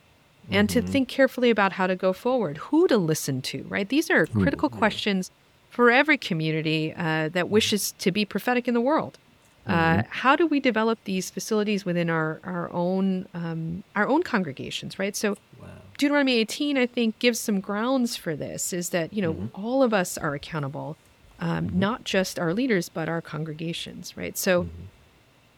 and 0.51 0.67
mm-hmm. 0.67 0.85
to 0.85 0.91
think 0.91 1.07
carefully 1.07 1.49
about 1.49 1.73
how 1.73 1.87
to 1.87 1.95
go 1.95 2.11
forward, 2.11 2.57
who 2.57 2.87
to 2.87 2.97
listen 2.97 3.41
to, 3.41 3.63
right? 3.69 3.87
These 3.87 4.09
are 4.09 4.25
critical 4.25 4.69
mm-hmm. 4.69 4.79
questions 4.79 5.31
for 5.69 5.91
every 5.91 6.17
community 6.17 6.93
uh, 6.97 7.29
that 7.29 7.49
wishes 7.49 7.93
to 7.99 8.11
be 8.11 8.25
prophetic 8.25 8.67
in 8.67 8.73
the 8.73 8.81
world. 8.81 9.17
Uh, 9.65 9.97
mm-hmm. 9.97 10.07
how 10.09 10.35
do 10.35 10.47
we 10.47 10.59
develop 10.59 10.97
these 11.03 11.29
facilities 11.29 11.85
within 11.85 12.09
our 12.09 12.39
our 12.43 12.71
own 12.73 13.27
um, 13.35 13.83
our 13.95 14.07
own 14.07 14.23
congregations, 14.23 14.97
right? 14.97 15.15
So, 15.15 15.37
wow. 15.61 15.67
Deuteronomy 15.99 16.33
18, 16.37 16.79
I 16.79 16.87
think, 16.87 17.19
gives 17.19 17.39
some 17.39 17.59
grounds 17.59 18.15
for 18.15 18.35
this. 18.35 18.73
Is 18.73 18.89
that 18.89 19.13
you 19.13 19.21
know 19.21 19.33
mm-hmm. 19.35 19.63
all 19.63 19.83
of 19.83 19.93
us 19.93 20.17
are 20.17 20.33
accountable 20.33 20.97
um, 21.41 21.67
mm-hmm. 21.67 21.79
not 21.79 22.03
just 22.03 22.37
our 22.37 22.53
leaders, 22.53 22.89
but 22.89 23.09
our 23.09 23.21
congregations, 23.21 24.17
right? 24.17 24.37
So, 24.37 24.63
mm-hmm. 24.63 24.83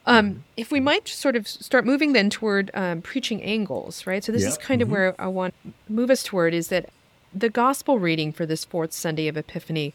um, 0.05 0.43
if 0.57 0.71
we 0.71 0.79
might 0.79 1.07
sort 1.07 1.35
of 1.35 1.47
start 1.47 1.85
moving 1.85 2.13
then 2.13 2.29
toward 2.29 2.71
um, 2.73 3.01
preaching 3.01 3.41
angles, 3.41 4.05
right? 4.05 4.23
So, 4.23 4.31
this 4.31 4.45
is 4.45 4.57
kind 4.57 4.81
mm-hmm. 4.81 4.89
of 4.89 4.91
where 4.91 5.15
I 5.19 5.27
want 5.27 5.53
to 5.63 5.73
move 5.91 6.09
us 6.09 6.23
toward 6.23 6.53
is 6.53 6.67
that 6.67 6.89
the 7.33 7.49
gospel 7.49 7.99
reading 7.99 8.31
for 8.31 8.45
this 8.45 8.65
fourth 8.65 8.93
Sunday 8.93 9.27
of 9.27 9.37
Epiphany 9.37 9.93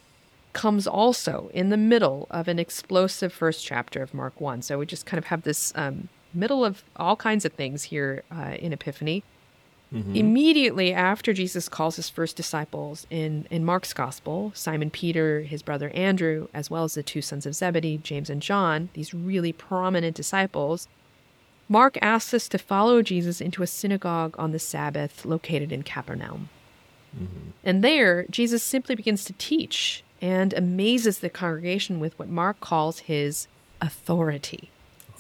comes 0.52 0.86
also 0.86 1.50
in 1.52 1.68
the 1.68 1.76
middle 1.76 2.26
of 2.30 2.48
an 2.48 2.58
explosive 2.58 3.32
first 3.32 3.64
chapter 3.64 4.02
of 4.02 4.14
Mark 4.14 4.40
1. 4.40 4.62
So, 4.62 4.78
we 4.78 4.86
just 4.86 5.06
kind 5.06 5.18
of 5.18 5.26
have 5.26 5.42
this 5.42 5.72
um, 5.76 6.08
middle 6.34 6.64
of 6.64 6.82
all 6.96 7.16
kinds 7.16 7.44
of 7.44 7.52
things 7.52 7.84
here 7.84 8.24
uh, 8.30 8.56
in 8.58 8.72
Epiphany. 8.72 9.22
Mm-hmm. 9.94 10.16
Immediately 10.16 10.92
after 10.92 11.32
Jesus 11.32 11.68
calls 11.68 11.96
his 11.96 12.10
first 12.10 12.36
disciples 12.36 13.06
in, 13.08 13.46
in 13.50 13.64
Mark's 13.64 13.92
gospel, 13.92 14.50
Simon 14.54 14.90
Peter, 14.90 15.42
his 15.42 15.62
brother 15.62 15.90
Andrew, 15.90 16.48
as 16.52 16.70
well 16.70 16.84
as 16.84 16.94
the 16.94 17.02
two 17.02 17.22
sons 17.22 17.46
of 17.46 17.54
Zebedee, 17.54 17.98
James 17.98 18.28
and 18.28 18.42
John, 18.42 18.88
these 18.94 19.14
really 19.14 19.52
prominent 19.52 20.16
disciples, 20.16 20.88
Mark 21.68 21.98
asks 22.02 22.34
us 22.34 22.48
to 22.48 22.58
follow 22.58 23.00
Jesus 23.00 23.40
into 23.40 23.62
a 23.62 23.66
synagogue 23.66 24.34
on 24.38 24.52
the 24.52 24.58
Sabbath 24.58 25.24
located 25.24 25.70
in 25.70 25.82
Capernaum. 25.82 26.48
Mm-hmm. 27.16 27.50
And 27.64 27.84
there, 27.84 28.26
Jesus 28.28 28.62
simply 28.62 28.94
begins 28.94 29.24
to 29.24 29.32
teach 29.34 30.02
and 30.20 30.52
amazes 30.54 31.18
the 31.18 31.30
congregation 31.30 32.00
with 32.00 32.18
what 32.18 32.28
Mark 32.28 32.60
calls 32.60 33.00
his 33.00 33.46
authority 33.80 34.70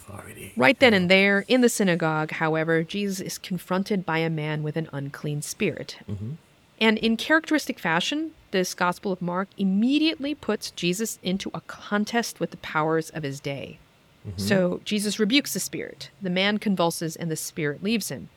authority. 0.08 0.52
Right 0.56 0.78
then 0.78 0.94
and 0.94 1.10
there, 1.10 1.44
in 1.48 1.60
the 1.60 1.68
synagogue, 1.68 2.32
however, 2.32 2.82
Jesus 2.82 3.20
is 3.20 3.38
confronted 3.38 4.06
by 4.06 4.18
a 4.18 4.30
man 4.30 4.62
with 4.62 4.76
an 4.76 4.88
unclean 4.92 5.42
spirit. 5.42 5.98
Mm-hmm. 6.08 6.32
And 6.80 6.98
in 6.98 7.16
characteristic 7.16 7.78
fashion, 7.78 8.32
this 8.50 8.74
Gospel 8.74 9.12
of 9.12 9.22
Mark 9.22 9.48
immediately 9.56 10.34
puts 10.34 10.70
Jesus 10.70 11.18
into 11.22 11.50
a 11.54 11.60
contest 11.62 12.38
with 12.38 12.50
the 12.50 12.56
powers 12.58 13.10
of 13.10 13.22
his 13.22 13.40
day. 13.40 13.78
Mm-hmm. 14.26 14.38
So 14.38 14.80
Jesus 14.84 15.18
rebukes 15.18 15.54
the 15.54 15.60
spirit. 15.60 16.10
The 16.20 16.30
man 16.30 16.58
convulses 16.58 17.16
and 17.16 17.30
the 17.30 17.36
spirit 17.36 17.82
leaves 17.82 18.08
him. 18.10 18.28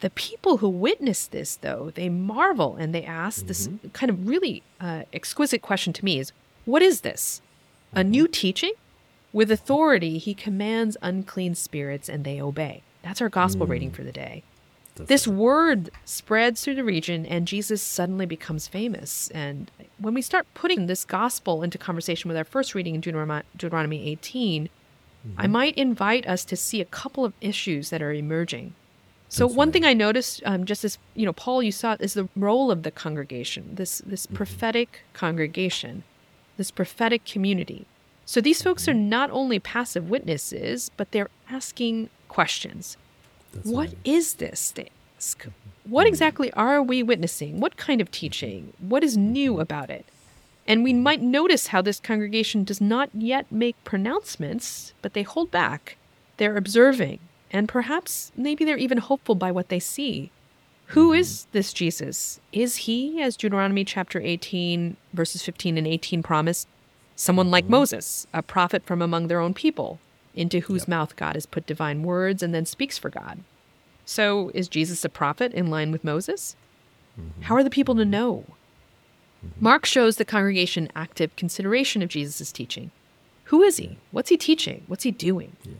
The 0.00 0.10
people 0.10 0.56
who 0.56 0.68
witness 0.68 1.26
this, 1.26 1.56
though, 1.56 1.92
they 1.94 2.08
marvel 2.08 2.76
and 2.76 2.94
they 2.94 3.04
ask 3.04 3.40
mm-hmm. 3.40 3.48
this 3.48 3.68
kind 3.92 4.10
of 4.10 4.26
really 4.26 4.62
uh, 4.80 5.02
exquisite 5.12 5.62
question 5.62 5.92
to 5.92 6.04
me 6.04 6.18
is, 6.18 6.32
what 6.64 6.82
is 6.82 7.02
this? 7.02 7.40
A 7.92 8.02
new 8.02 8.26
teaching? 8.26 8.72
With 9.32 9.50
authority, 9.50 10.18
he 10.18 10.34
commands 10.34 10.96
unclean 11.00 11.54
spirits 11.54 12.08
and 12.08 12.24
they 12.24 12.40
obey. 12.40 12.82
That's 13.02 13.20
our 13.20 13.28
gospel 13.28 13.66
mm. 13.66 13.70
reading 13.70 13.90
for 13.90 14.02
the 14.02 14.12
day. 14.12 14.42
That's 14.94 15.08
this 15.08 15.26
right. 15.26 15.36
word 15.36 15.90
spreads 16.04 16.62
through 16.62 16.74
the 16.74 16.84
region 16.84 17.24
and 17.24 17.48
Jesus 17.48 17.80
suddenly 17.80 18.26
becomes 18.26 18.68
famous. 18.68 19.30
And 19.30 19.70
when 19.98 20.14
we 20.14 20.22
start 20.22 20.46
putting 20.54 20.86
this 20.86 21.04
gospel 21.04 21.62
into 21.62 21.78
conversation 21.78 22.28
with 22.28 22.36
our 22.36 22.44
first 22.44 22.74
reading 22.74 22.94
in 22.94 23.00
Deuteronomy 23.00 24.08
18, 24.10 24.64
mm-hmm. 24.64 25.40
I 25.40 25.46
might 25.46 25.76
invite 25.76 26.26
us 26.26 26.44
to 26.44 26.56
see 26.56 26.80
a 26.80 26.86
couple 26.86 27.24
of 27.24 27.32
issues 27.40 27.90
that 27.90 28.02
are 28.02 28.12
emerging. 28.12 28.74
So 29.30 29.46
That's 29.46 29.56
one 29.56 29.68
right. 29.68 29.72
thing 29.72 29.84
I 29.86 29.94
noticed, 29.94 30.42
um, 30.44 30.66
just 30.66 30.84
as 30.84 30.98
you 31.14 31.24
know, 31.24 31.32
Paul, 31.32 31.62
you 31.62 31.72
saw, 31.72 31.96
is 31.98 32.12
the 32.12 32.28
role 32.36 32.70
of 32.70 32.82
the 32.82 32.90
congregation. 32.90 33.76
This 33.76 34.02
this 34.04 34.26
mm-hmm. 34.26 34.36
prophetic 34.36 35.04
congregation, 35.14 36.02
this 36.58 36.70
prophetic 36.70 37.24
community. 37.24 37.86
So 38.24 38.40
these 38.40 38.62
folks 38.62 38.88
are 38.88 38.94
not 38.94 39.30
only 39.30 39.58
passive 39.58 40.08
witnesses, 40.08 40.90
but 40.96 41.10
they're 41.10 41.30
asking 41.50 42.08
questions. 42.28 42.96
That's 43.52 43.66
what 43.66 43.88
right. 43.88 43.98
is 44.04 44.34
this? 44.34 44.70
They 44.70 44.90
ask. 45.16 45.40
Mm-hmm. 45.40 45.50
What 45.90 46.02
mm-hmm. 46.02 46.08
exactly 46.08 46.52
are 46.52 46.82
we 46.82 47.02
witnessing? 47.02 47.60
What 47.60 47.76
kind 47.76 48.00
of 48.00 48.10
teaching? 48.10 48.72
What 48.78 49.04
is 49.04 49.16
new 49.16 49.52
mm-hmm. 49.52 49.60
about 49.60 49.90
it? 49.90 50.06
And 50.66 50.84
we 50.84 50.92
might 50.92 51.20
notice 51.20 51.68
how 51.68 51.82
this 51.82 51.98
congregation 51.98 52.64
does 52.64 52.80
not 52.80 53.10
yet 53.12 53.50
make 53.50 53.82
pronouncements, 53.84 54.94
but 55.02 55.12
they 55.12 55.24
hold 55.24 55.50
back. 55.50 55.96
They're 56.36 56.56
observing, 56.56 57.18
and 57.50 57.68
perhaps 57.68 58.30
maybe 58.36 58.64
they're 58.64 58.76
even 58.76 58.98
hopeful 58.98 59.34
by 59.34 59.50
what 59.50 59.68
they 59.68 59.80
see. 59.80 60.30
Who 60.86 61.10
mm-hmm. 61.10 61.48
this 61.52 61.72
Jesus? 61.72 62.40
Is 62.52 62.76
he, 62.76 63.20
as 63.20 63.36
Deuteronomy 63.36 63.84
chapter 63.84 64.20
18, 64.20 64.96
verses 65.12 65.42
15 65.42 65.78
and 65.78 65.86
18 65.86 66.22
promise, 66.22 66.66
Someone 67.22 67.52
like 67.52 67.66
mm-hmm. 67.66 67.74
Moses, 67.74 68.26
a 68.32 68.42
prophet 68.42 68.84
from 68.84 69.00
among 69.00 69.28
their 69.28 69.38
own 69.38 69.54
people, 69.54 70.00
into 70.34 70.58
whose 70.58 70.82
yep. 70.82 70.88
mouth 70.88 71.14
God 71.14 71.36
has 71.36 71.46
put 71.46 71.68
divine 71.68 72.02
words 72.02 72.42
and 72.42 72.52
then 72.52 72.66
speaks 72.66 72.98
for 72.98 73.10
God. 73.10 73.44
So, 74.04 74.50
is 74.54 74.66
Jesus 74.66 75.04
a 75.04 75.08
prophet 75.08 75.52
in 75.52 75.70
line 75.70 75.92
with 75.92 76.02
Moses? 76.02 76.56
Mm-hmm. 77.16 77.42
How 77.42 77.54
are 77.54 77.62
the 77.62 77.70
people 77.70 77.94
to 77.94 78.04
know? 78.04 78.46
Mm-hmm. 79.38 79.64
Mark 79.64 79.86
shows 79.86 80.16
the 80.16 80.24
congregation 80.24 80.90
active 80.96 81.36
consideration 81.36 82.02
of 82.02 82.08
Jesus' 82.08 82.50
teaching. 82.50 82.90
Who 83.44 83.62
is 83.62 83.76
he? 83.76 83.98
What's 84.10 84.30
he 84.30 84.36
teaching? 84.36 84.82
What's 84.88 85.04
he 85.04 85.12
doing? 85.12 85.52
Yeah. 85.62 85.74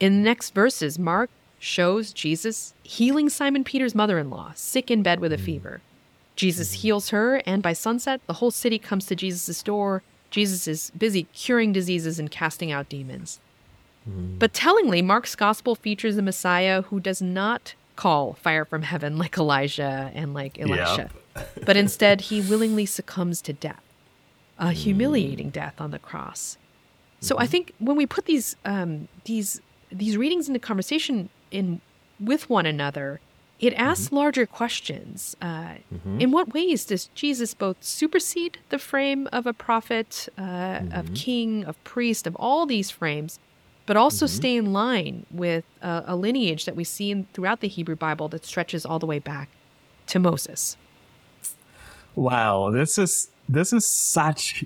In 0.00 0.16
the 0.16 0.24
next 0.24 0.54
verses, 0.54 0.98
Mark 0.98 1.28
shows 1.58 2.10
Jesus 2.10 2.72
healing 2.84 3.28
Simon 3.28 3.64
Peter's 3.64 3.94
mother 3.94 4.18
in 4.18 4.30
law, 4.30 4.52
sick 4.54 4.90
in 4.90 5.02
bed 5.02 5.20
with 5.20 5.34
a 5.34 5.36
mm-hmm. 5.36 5.44
fever. 5.44 5.80
Jesus 6.36 6.70
mm-hmm. 6.70 6.80
heals 6.80 7.10
her, 7.10 7.42
and 7.44 7.62
by 7.62 7.74
sunset, 7.74 8.22
the 8.26 8.34
whole 8.40 8.50
city 8.50 8.78
comes 8.78 9.04
to 9.04 9.14
Jesus' 9.14 9.62
door 9.62 10.02
Jesus 10.30 10.66
is 10.66 10.90
busy 10.96 11.24
curing 11.32 11.72
diseases 11.72 12.18
and 12.18 12.30
casting 12.30 12.72
out 12.72 12.88
demons. 12.88 13.40
Mm. 14.08 14.38
But 14.38 14.52
tellingly, 14.52 15.02
Mark's 15.02 15.34
gospel 15.34 15.74
features 15.74 16.16
a 16.16 16.22
Messiah 16.22 16.82
who 16.82 17.00
does 17.00 17.20
not 17.20 17.74
call 17.96 18.34
fire 18.34 18.64
from 18.64 18.82
heaven 18.82 19.18
like 19.22 19.36
Elijah 19.36 20.10
and 20.14 20.34
like 20.34 20.60
Elisha, 20.60 21.10
yep. 21.34 21.64
but 21.64 21.76
instead 21.76 22.22
he 22.22 22.40
willingly 22.40 22.86
succumbs 22.86 23.40
to 23.42 23.52
death, 23.52 23.82
a 24.58 24.72
humiliating 24.72 25.48
mm. 25.48 25.52
death 25.52 25.80
on 25.80 25.90
the 25.90 25.98
cross. 25.98 26.58
So 27.20 27.34
mm-hmm. 27.34 27.42
I 27.42 27.46
think 27.46 27.72
when 27.78 27.96
we 27.96 28.06
put 28.06 28.26
these 28.26 28.56
um, 28.64 29.08
these 29.24 29.60
these 29.90 30.16
readings 30.16 30.48
into 30.48 30.60
conversation 30.60 31.28
in 31.50 31.80
with 32.20 32.48
one 32.48 32.66
another, 32.66 33.20
it 33.58 33.72
asks 33.74 34.06
mm-hmm. 34.06 34.16
larger 34.16 34.46
questions. 34.46 35.36
Uh, 35.40 35.76
mm-hmm. 35.92 36.20
In 36.20 36.30
what 36.30 36.52
ways 36.52 36.84
does 36.84 37.06
Jesus 37.14 37.54
both 37.54 37.82
supersede 37.82 38.58
the 38.68 38.78
frame 38.78 39.28
of 39.32 39.46
a 39.46 39.52
prophet, 39.52 40.28
uh, 40.36 40.42
mm-hmm. 40.42 40.92
of 40.92 41.14
king, 41.14 41.64
of 41.64 41.82
priest, 41.84 42.26
of 42.26 42.36
all 42.36 42.66
these 42.66 42.90
frames, 42.90 43.38
but 43.86 43.96
also 43.96 44.26
mm-hmm. 44.26 44.36
stay 44.36 44.56
in 44.56 44.72
line 44.72 45.24
with 45.30 45.64
a, 45.80 46.04
a 46.08 46.16
lineage 46.16 46.66
that 46.66 46.76
we 46.76 46.84
see 46.84 47.10
in, 47.10 47.26
throughout 47.32 47.60
the 47.60 47.68
Hebrew 47.68 47.96
Bible 47.96 48.28
that 48.28 48.44
stretches 48.44 48.84
all 48.84 48.98
the 48.98 49.06
way 49.06 49.18
back 49.18 49.48
to 50.08 50.18
Moses? 50.18 50.76
Wow, 52.14 52.70
this 52.70 52.98
is 52.98 53.30
this 53.48 53.72
is 53.72 53.86
such 53.88 54.64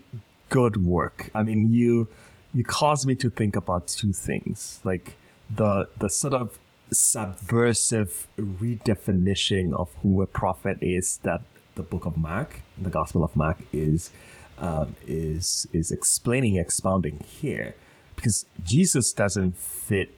good 0.48 0.84
work. 0.84 1.30
I 1.34 1.42
mean, 1.42 1.72
you 1.72 2.08
you 2.52 2.64
caused 2.64 3.06
me 3.06 3.14
to 3.16 3.30
think 3.30 3.56
about 3.56 3.88
two 3.88 4.12
things, 4.12 4.80
like 4.84 5.16
the 5.54 5.88
the 5.98 6.08
sort 6.08 6.34
of 6.34 6.58
subversive 6.92 8.28
redefinition 8.38 9.72
of 9.74 9.92
who 10.02 10.22
a 10.22 10.26
prophet 10.26 10.78
is 10.80 11.18
that 11.22 11.42
the 11.74 11.82
book 11.82 12.04
of 12.06 12.16
Mark, 12.16 12.60
the 12.76 12.90
Gospel 12.90 13.24
of 13.24 13.34
Mark, 13.36 13.58
is 13.72 14.10
um, 14.58 14.96
is 15.06 15.66
is 15.72 15.90
explaining, 15.90 16.56
expounding 16.56 17.20
here, 17.26 17.74
because 18.16 18.44
Jesus 18.62 19.12
doesn't 19.12 19.56
fit 19.56 20.14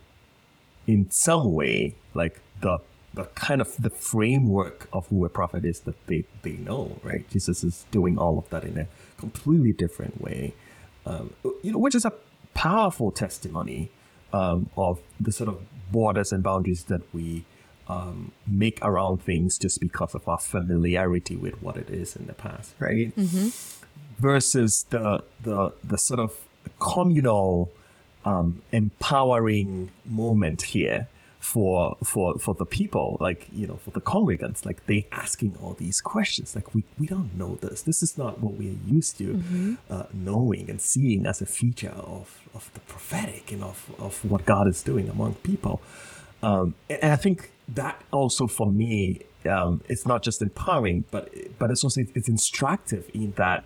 in 0.86 1.10
some 1.10 1.52
way 1.52 1.94
like 2.14 2.40
the 2.60 2.78
the 3.14 3.24
kind 3.34 3.60
of 3.60 3.76
the 3.78 3.90
framework 3.90 4.88
of 4.92 5.06
who 5.08 5.24
a 5.24 5.28
prophet 5.28 5.64
is 5.64 5.80
that 5.80 6.06
they, 6.06 6.24
they 6.42 6.52
know, 6.52 6.98
right? 7.02 7.28
Jesus 7.28 7.62
is 7.62 7.84
doing 7.90 8.16
all 8.18 8.38
of 8.38 8.48
that 8.48 8.64
in 8.64 8.78
a 8.78 8.86
completely 9.18 9.72
different 9.72 10.20
way, 10.20 10.54
um, 11.04 11.34
you 11.62 11.72
know, 11.72 11.78
which 11.78 11.94
is 11.94 12.06
a 12.06 12.12
powerful 12.54 13.10
testimony 13.10 13.90
um, 14.32 14.70
of 14.76 15.00
the 15.20 15.32
sort 15.32 15.48
of 15.48 15.60
borders 15.90 16.32
and 16.32 16.42
boundaries 16.42 16.84
that 16.84 17.02
we 17.14 17.44
um, 17.88 18.32
make 18.46 18.78
around 18.82 19.22
things 19.22 19.58
just 19.58 19.80
because 19.80 20.14
of 20.14 20.26
our 20.28 20.38
familiarity 20.38 21.36
with 21.36 21.60
what 21.62 21.76
it 21.76 21.90
is 21.90 22.16
in 22.16 22.26
the 22.26 22.32
past, 22.32 22.74
right? 22.78 23.14
Mm-hmm. 23.16 23.48
Versus 24.18 24.86
the 24.90 25.24
the 25.42 25.72
the 25.82 25.98
sort 25.98 26.20
of 26.20 26.32
communal, 26.78 27.70
um, 28.24 28.62
empowering 28.70 29.90
moment 30.04 30.62
here 30.62 31.08
for 31.42 31.96
for 32.04 32.38
for 32.38 32.54
the 32.54 32.64
people 32.64 33.16
like 33.20 33.48
you 33.52 33.66
know 33.66 33.74
for 33.76 33.90
the 33.90 34.00
congregants 34.00 34.64
like 34.64 34.86
they 34.86 35.08
asking 35.10 35.56
all 35.60 35.74
these 35.74 36.00
questions. 36.00 36.54
Like 36.54 36.72
we 36.72 36.84
we 36.98 37.06
don't 37.08 37.36
know 37.36 37.56
this. 37.56 37.82
This 37.82 38.00
is 38.00 38.16
not 38.16 38.40
what 38.40 38.54
we're 38.54 38.78
used 38.86 39.18
to 39.18 39.34
mm-hmm. 39.34 39.74
uh, 39.90 40.04
knowing 40.14 40.70
and 40.70 40.80
seeing 40.80 41.26
as 41.26 41.42
a 41.42 41.46
feature 41.46 41.94
of 41.96 42.40
of 42.54 42.70
the 42.74 42.80
prophetic 42.80 43.50
and 43.50 43.64
of 43.64 43.90
of 43.98 44.24
what 44.24 44.46
god 44.46 44.68
is 44.68 44.82
doing 44.82 45.08
among 45.08 45.34
people. 45.36 45.82
Um, 46.44 46.74
and, 46.88 46.98
and 47.02 47.12
i 47.12 47.16
think 47.16 47.52
that 47.68 48.02
also 48.10 48.48
for 48.48 48.68
me 48.72 49.20
um, 49.48 49.80
it's 49.88 50.04
not 50.04 50.24
just 50.24 50.42
empowering 50.42 51.04
but 51.12 51.32
but 51.58 51.70
it's 51.70 51.84
also 51.84 52.00
it's 52.16 52.28
instructive 52.28 53.08
in 53.14 53.30
that 53.36 53.64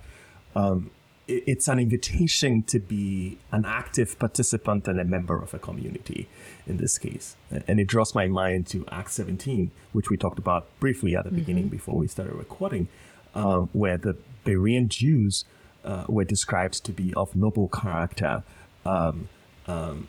um, 0.54 0.90
it's 1.28 1.66
an 1.66 1.78
invitation 1.78 2.62
to 2.62 2.78
be 2.78 3.38
an 3.50 3.64
active 3.64 4.18
participant 4.18 4.86
and 4.86 5.00
a 5.00 5.04
member 5.04 5.40
of 5.40 5.52
a 5.54 5.58
community 5.58 6.28
in 6.66 6.76
this 6.76 6.98
case. 6.98 7.36
And 7.50 7.80
it 7.80 7.86
draws 7.86 8.14
my 8.14 8.26
mind 8.26 8.66
to 8.68 8.84
Acts 8.90 9.14
17, 9.14 9.70
which 9.92 10.08
we 10.08 10.16
talked 10.16 10.38
about 10.38 10.66
briefly 10.78 11.16
at 11.16 11.24
the 11.24 11.30
mm-hmm. 11.30 11.38
beginning 11.38 11.68
before 11.68 11.96
we 11.96 12.06
started 12.06 12.34
recording, 12.34 12.88
uh, 13.34 13.60
where 13.72 13.96
the 13.96 14.16
Berean 14.44 14.88
Jews 14.88 15.44
uh, 15.84 16.04
were 16.08 16.24
described 16.24 16.84
to 16.84 16.92
be 16.92 17.12
of 17.14 17.34
noble 17.34 17.68
character 17.68 18.44
um, 18.84 19.28
um, 19.66 20.08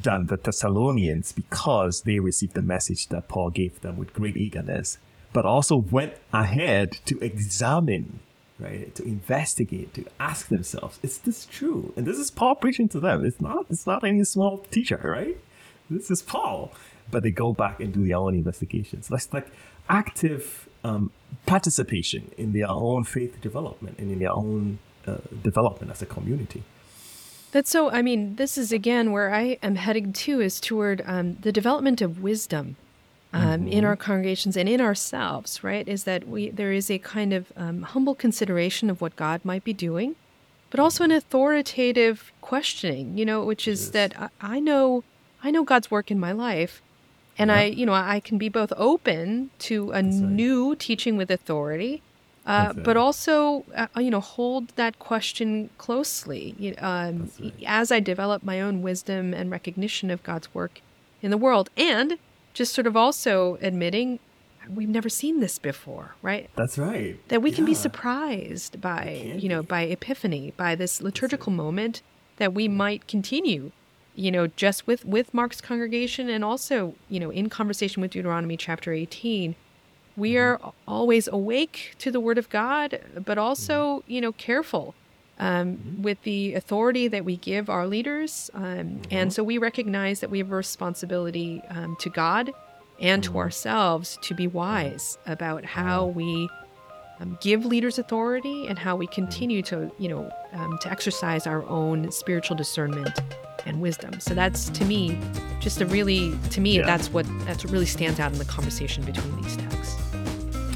than 0.00 0.26
the 0.26 0.36
Thessalonians 0.36 1.32
because 1.32 2.02
they 2.02 2.20
received 2.20 2.54
the 2.54 2.62
message 2.62 3.08
that 3.08 3.28
Paul 3.28 3.50
gave 3.50 3.80
them 3.80 3.96
with 3.96 4.12
great 4.12 4.36
eagerness, 4.36 4.98
but 5.32 5.44
also 5.44 5.76
went 5.76 6.14
ahead 6.32 6.92
to 7.06 7.18
examine 7.18 8.20
right? 8.62 8.94
To 8.94 9.04
investigate, 9.04 9.92
to 9.94 10.04
ask 10.20 10.48
themselves, 10.48 10.98
is 11.02 11.18
this 11.18 11.46
true? 11.46 11.92
And 11.96 12.06
this 12.06 12.18
is 12.18 12.30
Paul 12.30 12.54
preaching 12.54 12.88
to 12.90 13.00
them. 13.00 13.24
It's 13.24 13.40
not, 13.40 13.66
it's 13.68 13.86
not 13.86 14.04
any 14.04 14.24
small 14.24 14.58
teacher, 14.70 15.00
right? 15.04 15.36
This 15.90 16.10
is 16.10 16.22
Paul. 16.22 16.72
But 17.10 17.24
they 17.24 17.30
go 17.30 17.52
back 17.52 17.80
and 17.80 17.92
do 17.92 18.06
their 18.06 18.16
own 18.16 18.34
investigations. 18.34 19.08
That's 19.08 19.32
like 19.32 19.48
active 19.88 20.68
um, 20.84 21.10
participation 21.46 22.30
in 22.38 22.52
their 22.52 22.70
own 22.70 23.04
faith 23.04 23.40
development 23.40 23.98
and 23.98 24.10
in 24.10 24.18
their 24.18 24.32
own 24.32 24.78
uh, 25.06 25.18
development 25.42 25.90
as 25.90 26.00
a 26.00 26.06
community. 26.06 26.62
That's 27.50 27.70
so, 27.70 27.90
I 27.90 28.00
mean, 28.00 28.36
this 28.36 28.56
is 28.56 28.72
again 28.72 29.12
where 29.12 29.34
I 29.34 29.58
am 29.62 29.74
heading 29.76 30.12
to 30.14 30.40
is 30.40 30.58
toward 30.58 31.02
um, 31.04 31.36
the 31.42 31.52
development 31.52 32.00
of 32.00 32.22
wisdom 32.22 32.76
um, 33.32 33.42
mm-hmm. 33.42 33.68
in 33.68 33.84
our 33.84 33.96
congregations 33.96 34.56
and 34.56 34.68
in 34.68 34.80
ourselves, 34.80 35.64
right? 35.64 35.86
Is 35.88 36.04
that 36.04 36.28
we 36.28 36.50
there 36.50 36.72
is 36.72 36.90
a 36.90 36.98
kind 36.98 37.32
of 37.32 37.52
um, 37.56 37.82
humble 37.82 38.14
consideration 38.14 38.90
of 38.90 39.00
what 39.00 39.16
God 39.16 39.40
might 39.44 39.64
be 39.64 39.72
doing, 39.72 40.16
but 40.70 40.78
also 40.78 41.04
an 41.04 41.10
authoritative 41.10 42.32
questioning, 42.40 43.16
you 43.16 43.24
know, 43.24 43.44
which 43.44 43.66
is 43.66 43.84
yes. 43.84 43.90
that 43.90 44.20
I, 44.20 44.56
I, 44.56 44.60
know 44.60 45.04
I 45.42 45.50
know 45.50 45.64
God's 45.64 45.90
work 45.90 46.10
in 46.10 46.20
my 46.20 46.32
life, 46.32 46.82
and 47.38 47.50
I 47.50 47.64
you 47.64 47.86
know 47.86 47.94
I 47.94 48.20
can 48.20 48.36
be 48.36 48.48
both 48.48 48.72
open 48.76 49.50
to 49.60 49.90
a 49.90 50.02
That's 50.02 50.16
new 50.16 50.70
right. 50.70 50.78
teaching 50.78 51.16
with 51.16 51.30
authority. 51.30 52.02
Uh, 52.44 52.72
but 52.72 52.96
also, 52.96 53.64
uh, 53.72 53.86
you 53.98 54.10
know, 54.10 54.18
hold 54.18 54.70
that 54.70 54.98
question 54.98 55.70
closely 55.78 56.76
um, 56.78 57.30
right. 57.40 57.52
as 57.64 57.92
I 57.92 58.00
develop 58.00 58.42
my 58.42 58.60
own 58.60 58.82
wisdom 58.82 59.32
and 59.32 59.48
recognition 59.48 60.10
of 60.10 60.24
God's 60.24 60.52
work 60.52 60.80
in 61.22 61.30
the 61.30 61.36
world, 61.36 61.70
and 61.76 62.18
just 62.52 62.74
sort 62.74 62.86
of 62.86 62.96
also 62.96 63.58
admitting 63.60 64.18
we've 64.68 64.88
never 64.88 65.08
seen 65.08 65.40
this 65.40 65.58
before, 65.58 66.14
right? 66.22 66.48
That's 66.56 66.78
right. 66.78 67.16
That 67.28 67.42
we 67.42 67.50
yeah. 67.50 67.56
can 67.56 67.64
be 67.64 67.74
surprised 67.74 68.80
by, 68.80 69.34
you 69.36 69.48
know, 69.48 69.62
by 69.62 69.82
epiphany, 69.82 70.52
by 70.56 70.74
this 70.74 71.02
liturgical 71.02 71.52
moment 71.52 72.02
that 72.36 72.54
we 72.54 72.68
might 72.68 73.06
continue, 73.06 73.72
you 74.14 74.30
know, 74.30 74.46
just 74.46 74.86
with 74.86 75.04
with 75.04 75.34
Mark's 75.34 75.60
congregation 75.60 76.28
and 76.28 76.44
also, 76.44 76.94
you 77.08 77.20
know, 77.20 77.30
in 77.30 77.48
conversation 77.48 78.00
with 78.00 78.12
Deuteronomy 78.12 78.56
chapter 78.56 78.92
18. 78.92 79.54
We 80.16 80.32
mm-hmm. 80.32 80.64
are 80.64 80.72
always 80.86 81.26
awake 81.26 81.94
to 81.98 82.10
the 82.10 82.20
word 82.20 82.38
of 82.38 82.50
God, 82.50 83.00
but 83.24 83.38
also, 83.38 83.98
mm-hmm. 84.00 84.12
you 84.12 84.20
know, 84.20 84.32
careful 84.32 84.94
um, 85.42 85.76
mm-hmm. 85.76 86.02
with 86.02 86.22
the 86.22 86.54
authority 86.54 87.08
that 87.08 87.24
we 87.24 87.36
give 87.36 87.68
our 87.68 87.86
leaders. 87.86 88.48
Um, 88.54 88.62
mm-hmm. 88.62 89.00
And 89.10 89.32
so 89.32 89.42
we 89.42 89.58
recognize 89.58 90.20
that 90.20 90.30
we 90.30 90.38
have 90.38 90.52
a 90.52 90.56
responsibility 90.56 91.60
um, 91.68 91.96
to 91.98 92.08
God 92.08 92.52
and 93.00 93.22
mm-hmm. 93.22 93.32
to 93.32 93.38
ourselves 93.38 94.18
to 94.22 94.34
be 94.34 94.46
wise 94.46 95.18
about 95.26 95.64
how 95.64 96.06
we 96.06 96.48
um, 97.18 97.36
give 97.40 97.64
leaders 97.64 97.98
authority 97.98 98.68
and 98.68 98.78
how 98.78 98.94
we 98.94 99.06
mm-hmm. 99.06 99.14
continue 99.14 99.62
to, 99.62 99.90
you 99.98 100.08
know, 100.08 100.32
um, 100.52 100.78
to 100.78 100.90
exercise 100.90 101.48
our 101.48 101.64
own 101.64 102.12
spiritual 102.12 102.56
discernment 102.56 103.18
and 103.66 103.80
wisdom. 103.80 104.20
So 104.20 104.34
that's 104.34 104.70
to 104.70 104.84
me 104.84 105.18
just 105.58 105.80
a 105.80 105.86
really, 105.86 106.38
to 106.50 106.60
me, 106.60 106.78
yeah. 106.78 106.86
that's 106.86 107.08
what 107.12 107.26
that's 107.46 107.64
what 107.64 107.72
really 107.72 107.86
stands 107.86 108.20
out 108.20 108.32
in 108.32 108.38
the 108.38 108.44
conversation 108.44 109.04
between 109.04 109.42
these 109.42 109.56
texts. 109.56 110.00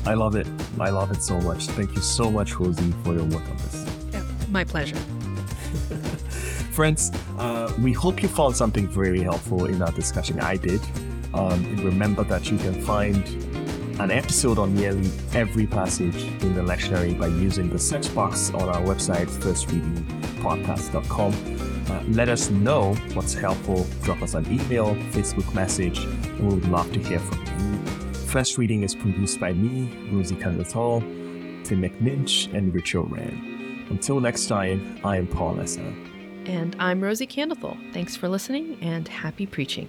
I 0.05 0.15
love 0.15 0.35
it. 0.35 0.47
I 0.81 0.91
love 0.91 1.13
it 1.13 1.23
so 1.23 1.41
much. 1.41 1.67
Thank 1.67 1.95
you 1.95 2.03
so 2.03 2.31
much, 2.31 2.55
Rosy, 2.55 2.93
for 3.05 3.15
your 3.15 3.25
work 3.25 3.43
on 3.43 3.57
this. 3.57 3.96
My 4.51 4.65
pleasure. 4.65 4.97
Friends, 6.73 7.11
uh, 7.39 7.73
we 7.81 7.93
hope 7.93 8.23
you 8.23 8.29
found 8.29 8.57
something 8.57 8.87
very 8.87 9.23
helpful 9.23 9.67
in 9.67 9.83
our 9.83 9.93
discussion. 9.93 10.41
I 10.41 10.57
did. 10.57 10.81
Um, 11.33 11.77
remember 11.85 12.23
that 12.25 12.51
you 12.51 12.59
can 12.59 12.83
find 12.83 13.17
an 13.99 14.11
episode 14.11 14.59
on 14.59 14.75
nearly 14.75 15.11
every 15.33 15.67
passage 15.67 16.25
in 16.43 16.55
the 16.55 16.61
lectionary 16.61 17.19
by 17.19 17.29
using 17.29 17.71
the 17.71 17.79
search 17.79 18.15
box 18.15 18.51
on 18.51 18.69
our 18.69 18.83
website, 18.83 19.27
firstreadingpodcast.com. 19.27 21.33
Uh, 21.91 22.03
let 22.09 22.29
us 22.29 22.51
know 22.51 22.93
what's 23.15 23.33
helpful. 23.33 23.87
Drop 24.03 24.21
us 24.21 24.35
an 24.35 24.45
email, 24.53 24.95
Facebook 25.13 25.55
message, 25.55 26.05
we 26.39 26.45
would 26.47 26.69
love 26.69 26.93
to 26.93 27.01
hear 27.01 27.21
from 27.21 27.39
you. 27.47 27.53
First 28.27 28.59
Reading 28.59 28.83
is 28.83 28.95
produced 28.95 29.41
by 29.41 29.55
me, 29.55 29.91
Rosy 30.11 30.35
Kandathil, 30.35 31.01
Tim 31.65 31.81
McNinch, 31.81 32.53
and 32.53 32.75
Richard 32.75 33.11
Rand. 33.11 33.56
Until 33.91 34.21
next 34.21 34.47
time, 34.47 35.01
I 35.05 35.17
am 35.17 35.27
Paul 35.27 35.61
Essa. 35.61 35.81
And 36.47 36.77
I'm 36.79 37.01
Rosy 37.01 37.27
Kandathil. 37.27 37.77
Thanks 37.93 38.17
for 38.17 38.29
listening 38.29 38.79
and 38.81 39.09
happy 39.09 39.47
preaching. 39.47 39.89